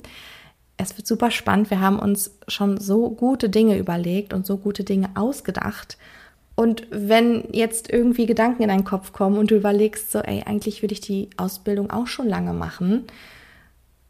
Es 0.76 0.96
wird 0.96 1.06
super 1.06 1.30
spannend. 1.30 1.70
Wir 1.70 1.78
haben 1.78 2.00
uns 2.00 2.36
schon 2.48 2.80
so 2.80 3.10
gute 3.10 3.48
Dinge 3.48 3.78
überlegt 3.78 4.34
und 4.34 4.44
so 4.44 4.56
gute 4.56 4.82
Dinge 4.82 5.10
ausgedacht. 5.14 5.98
Und 6.60 6.86
wenn 6.90 7.44
jetzt 7.52 7.90
irgendwie 7.90 8.26
Gedanken 8.26 8.60
in 8.62 8.68
deinen 8.68 8.84
Kopf 8.84 9.14
kommen 9.14 9.38
und 9.38 9.50
du 9.50 9.56
überlegst 9.56 10.12
so, 10.12 10.18
ey, 10.18 10.42
eigentlich 10.44 10.82
würde 10.82 10.92
ich 10.92 11.00
die 11.00 11.30
Ausbildung 11.38 11.90
auch 11.90 12.06
schon 12.06 12.28
lange 12.28 12.52
machen, 12.52 13.04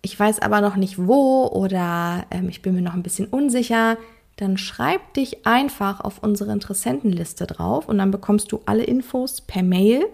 ich 0.03 0.19
weiß 0.19 0.41
aber 0.43 0.61
noch 0.61 0.75
nicht 0.75 0.99
wo 0.99 1.47
oder 1.47 2.25
ähm, 2.33 2.49
ich 2.49 2.61
bin 2.61 2.75
mir 2.75 2.83
noch 2.83 2.95
ein 2.95 3.05
bisschen 3.05 3.29
unsicher, 3.29 3.99
dann 4.35 4.59
schreib 4.59 5.15
dich 5.15 5.47
einfach 5.47 6.01
auf 6.01 6.25
unsere 6.25 6.51
Interessentenliste 6.51 7.47
drauf 7.47 7.89
und 7.89 7.99
dann 7.99 8.11
bekommst 8.11 8.51
du 8.51 8.59
alle 8.67 8.83
Infos 8.83 9.43
per 9.43 9.63
Mail, 9.63 10.07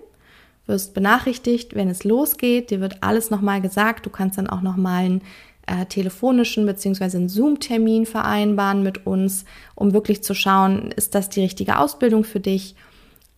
wirst 0.67 0.93
benachrichtigt, 0.93 1.75
wenn 1.75 1.89
es 1.89 2.05
losgeht, 2.05 2.69
dir 2.69 2.83
wird 2.83 3.03
alles 3.03 3.31
nochmal 3.31 3.63
gesagt, 3.63 4.05
du 4.05 4.11
kannst 4.11 4.37
dann 4.37 4.51
auch 4.51 4.61
nochmal 4.61 5.07
ein 5.07 5.23
äh, 5.67 5.87
telefonischen 5.87 6.67
beziehungsweise 6.67 7.19
einen 7.19 7.29
Zoom-Termin 7.29 8.07
vereinbaren 8.07 8.83
mit 8.83 9.07
uns, 9.07 9.45
um 9.75 9.93
wirklich 9.93 10.23
zu 10.23 10.35
schauen, 10.35 10.91
ist 10.93 11.15
das 11.15 11.29
die 11.29 11.41
richtige 11.41 11.79
Ausbildung 11.79 12.25
für 12.25 12.41
dich? 12.41 12.75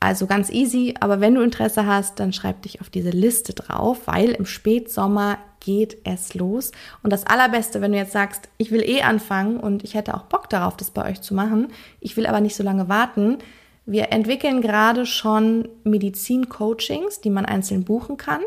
Also 0.01 0.27
ganz 0.27 0.51
easy, 0.51 0.95
aber 1.01 1.21
wenn 1.21 1.35
du 1.35 1.43
Interesse 1.43 1.87
hast, 1.87 2.21
dann 2.21 2.33
schreib 2.33 2.63
dich 2.63 2.81
auf 2.81 2.89
diese 2.89 3.11
Liste 3.11 3.53
drauf, 3.53 4.03
weil 4.07 4.31
im 4.31 4.47
Spätsommer 4.47 5.39
geht 5.59 5.99
es 6.05 6.35
los. 6.35 6.71
Und 7.03 7.13
das 7.13 7.27
Allerbeste, 7.27 7.81
wenn 7.81 7.91
du 7.91 7.99
jetzt 7.99 8.13
sagst, 8.13 8.49
ich 8.59 8.71
will 8.71 8.83
eh 8.83 9.03
anfangen 9.03 9.59
und 9.59 9.83
ich 9.83 9.95
hätte 9.95 10.15
auch 10.15 10.23
Bock 10.25 10.49
darauf, 10.49 10.77
das 10.77 10.93
bei 10.93 11.11
euch 11.11 11.21
zu 11.21 11.35
machen, 11.35 11.69
ich 12.01 12.17
will 12.17 12.27
aber 12.27 12.41
nicht 12.41 12.55
so 12.55 12.63
lange 12.63 12.89
warten. 12.89 13.39
Wir 13.87 14.13
entwickeln 14.13 14.61
gerade 14.61 15.05
schon 15.05 15.69
Medizin-Coachings, 15.83 17.21
die 17.21 17.31
man 17.31 17.45
einzeln 17.45 17.85
buchen 17.85 18.17
kann. 18.17 18.43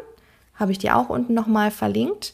Habe 0.55 0.71
ich 0.71 0.77
dir 0.77 0.95
auch 0.95 1.09
unten 1.09 1.33
nochmal 1.33 1.71
verlinkt. 1.71 2.33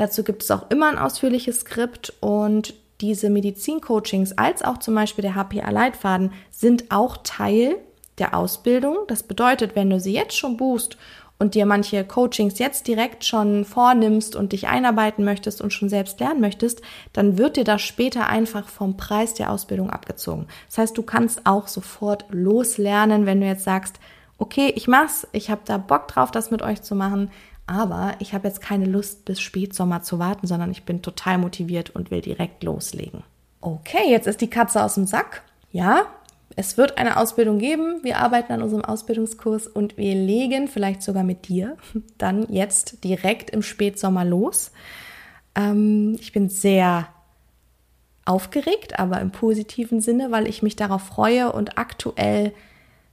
Dazu 0.00 0.24
gibt 0.24 0.42
es 0.42 0.50
auch 0.50 0.70
immer 0.70 0.88
ein 0.88 0.96
ausführliches 0.96 1.60
Skript 1.60 2.14
und 2.20 2.72
diese 3.02 3.28
Medizin-Coachings 3.28 4.32
als 4.38 4.62
auch 4.62 4.78
zum 4.78 4.94
Beispiel 4.94 5.20
der 5.20 5.34
HPA-Leitfaden 5.34 6.32
sind 6.50 6.90
auch 6.90 7.18
Teil 7.22 7.76
der 8.16 8.34
Ausbildung. 8.34 8.96
Das 9.08 9.22
bedeutet, 9.22 9.76
wenn 9.76 9.90
du 9.90 10.00
sie 10.00 10.14
jetzt 10.14 10.38
schon 10.38 10.56
buchst 10.56 10.96
und 11.38 11.54
dir 11.54 11.66
manche 11.66 12.02
Coachings 12.02 12.58
jetzt 12.58 12.86
direkt 12.86 13.26
schon 13.26 13.66
vornimmst 13.66 14.36
und 14.36 14.52
dich 14.52 14.68
einarbeiten 14.68 15.22
möchtest 15.22 15.60
und 15.60 15.74
schon 15.74 15.90
selbst 15.90 16.18
lernen 16.18 16.40
möchtest, 16.40 16.80
dann 17.12 17.36
wird 17.36 17.58
dir 17.58 17.64
das 17.64 17.82
später 17.82 18.26
einfach 18.26 18.68
vom 18.68 18.96
Preis 18.96 19.34
der 19.34 19.50
Ausbildung 19.50 19.90
abgezogen. 19.90 20.46
Das 20.68 20.78
heißt, 20.78 20.96
du 20.96 21.02
kannst 21.02 21.44
auch 21.44 21.68
sofort 21.68 22.24
loslernen, 22.30 23.26
wenn 23.26 23.42
du 23.42 23.46
jetzt 23.46 23.64
sagst, 23.64 24.00
okay, 24.38 24.72
ich 24.74 24.88
mach's, 24.88 25.28
ich 25.32 25.50
habe 25.50 25.60
da 25.66 25.76
Bock 25.76 26.08
drauf, 26.08 26.30
das 26.30 26.50
mit 26.50 26.62
euch 26.62 26.80
zu 26.80 26.94
machen, 26.94 27.30
aber 27.66 28.14
ich 28.18 28.34
habe 28.34 28.48
jetzt 28.48 28.60
keine 28.60 28.86
Lust 28.86 29.24
bis 29.24 29.40
Spätsommer 29.40 30.02
zu 30.02 30.18
warten, 30.18 30.46
sondern 30.46 30.70
ich 30.70 30.84
bin 30.84 31.02
total 31.02 31.38
motiviert 31.38 31.90
und 31.90 32.10
will 32.10 32.20
direkt 32.20 32.64
loslegen. 32.64 33.22
Okay, 33.60 34.10
jetzt 34.10 34.26
ist 34.26 34.40
die 34.40 34.50
Katze 34.50 34.82
aus 34.82 34.94
dem 34.94 35.06
Sack. 35.06 35.42
Ja, 35.70 36.06
es 36.56 36.76
wird 36.76 36.98
eine 36.98 37.16
Ausbildung 37.16 37.58
geben. 37.58 38.00
Wir 38.02 38.18
arbeiten 38.18 38.52
an 38.52 38.62
unserem 38.62 38.84
Ausbildungskurs 38.84 39.66
und 39.66 39.96
wir 39.96 40.14
legen 40.14 40.68
vielleicht 40.68 41.02
sogar 41.02 41.22
mit 41.22 41.48
dir 41.48 41.76
dann 42.18 42.46
jetzt 42.52 43.04
direkt 43.04 43.50
im 43.50 43.62
Spätsommer 43.62 44.24
los. 44.24 44.72
Ähm, 45.54 46.16
ich 46.20 46.32
bin 46.32 46.48
sehr 46.48 47.08
aufgeregt, 48.24 48.98
aber 48.98 49.20
im 49.20 49.30
positiven 49.30 50.00
Sinne, 50.00 50.30
weil 50.30 50.48
ich 50.48 50.62
mich 50.62 50.76
darauf 50.76 51.02
freue 51.02 51.52
und 51.52 51.78
aktuell 51.78 52.52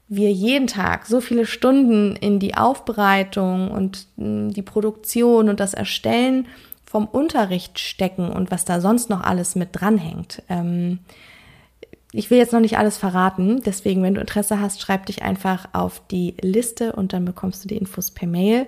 wir 0.09 0.31
jeden 0.31 0.67
Tag 0.67 1.05
so 1.05 1.19
viele 1.19 1.45
Stunden 1.45 2.15
in 2.15 2.39
die 2.39 2.55
Aufbereitung 2.55 3.71
und 3.71 4.07
hm, 4.17 4.53
die 4.53 4.61
Produktion 4.61 5.49
und 5.49 5.59
das 5.59 5.73
Erstellen 5.73 6.47
vom 6.85 7.05
Unterricht 7.05 7.79
stecken 7.79 8.29
und 8.29 8.49
was 8.49 8.63
da 8.63 8.79
sonst 8.79 9.09
noch 9.09 9.21
alles 9.21 9.55
mit 9.55 9.69
dranhängt. 9.73 10.41
Ähm, 10.47 10.99
ich 12.13 12.31
will 12.31 12.37
jetzt 12.37 12.53
noch 12.53 12.61
nicht 12.61 12.77
alles 12.77 12.97
verraten, 12.97 13.61
deswegen, 13.65 14.01
wenn 14.01 14.13
du 14.13 14.21
Interesse 14.21 14.61
hast, 14.61 14.81
schreib 14.81 15.05
dich 15.05 15.23
einfach 15.23 15.67
auf 15.73 16.01
die 16.09 16.35
Liste 16.41 16.93
und 16.93 17.11
dann 17.11 17.25
bekommst 17.25 17.63
du 17.63 17.67
die 17.67 17.77
Infos 17.77 18.11
per 18.11 18.27
Mail. 18.27 18.67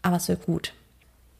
Aber 0.00 0.16
es 0.16 0.28
wird 0.28 0.46
gut. 0.46 0.72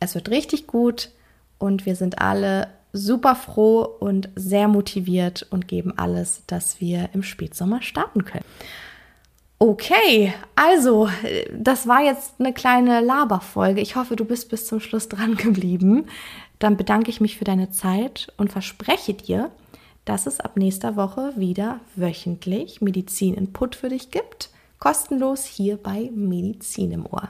Es 0.00 0.14
wird 0.14 0.28
richtig 0.28 0.66
gut 0.66 1.10
und 1.58 1.86
wir 1.86 1.96
sind 1.96 2.20
alle 2.20 2.68
super 2.92 3.34
froh 3.34 3.82
und 3.82 4.28
sehr 4.34 4.68
motiviert 4.68 5.46
und 5.50 5.66
geben 5.66 5.96
alles, 5.96 6.42
dass 6.46 6.80
wir 6.80 7.08
im 7.14 7.22
Spätsommer 7.22 7.80
starten 7.80 8.24
können. 8.26 8.44
Okay, 9.62 10.32
also, 10.56 11.10
das 11.52 11.86
war 11.86 12.02
jetzt 12.02 12.36
eine 12.38 12.54
kleine 12.54 13.02
Laberfolge. 13.02 13.82
Ich 13.82 13.94
hoffe, 13.94 14.16
du 14.16 14.24
bist 14.24 14.48
bis 14.48 14.66
zum 14.66 14.80
Schluss 14.80 15.06
dran 15.06 15.36
geblieben. 15.36 16.06
Dann 16.58 16.78
bedanke 16.78 17.10
ich 17.10 17.20
mich 17.20 17.36
für 17.36 17.44
deine 17.44 17.70
Zeit 17.70 18.32
und 18.38 18.50
verspreche 18.50 19.12
dir, 19.12 19.50
dass 20.06 20.26
es 20.26 20.40
ab 20.40 20.56
nächster 20.56 20.96
Woche 20.96 21.34
wieder 21.36 21.80
wöchentlich 21.94 22.80
Medizin-Input 22.80 23.74
für 23.74 23.90
dich 23.90 24.10
gibt. 24.10 24.48
Kostenlos 24.78 25.44
hier 25.44 25.76
bei 25.76 26.10
Medizin 26.14 26.92
im 26.92 27.04
Ohr. 27.04 27.28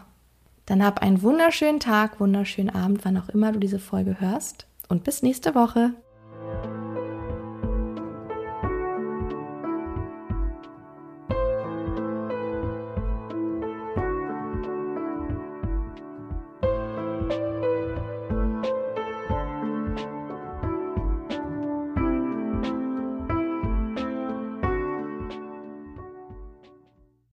Dann 0.67 0.85
hab 0.85 1.03
einen 1.03 1.23
wunderschönen 1.23 1.81
Tag, 1.81 2.21
wunderschönen 2.21 2.71
Abend, 2.71 3.05
wann 3.05 3.17
auch 3.17 3.29
immer 3.29 3.51
du 3.51 3.59
diese 3.59 3.81
Folge 3.81 4.21
hörst. 4.21 4.67
Und 4.89 5.03
bis 5.03 5.23
nächste 5.23 5.57
Woche. 5.57 5.95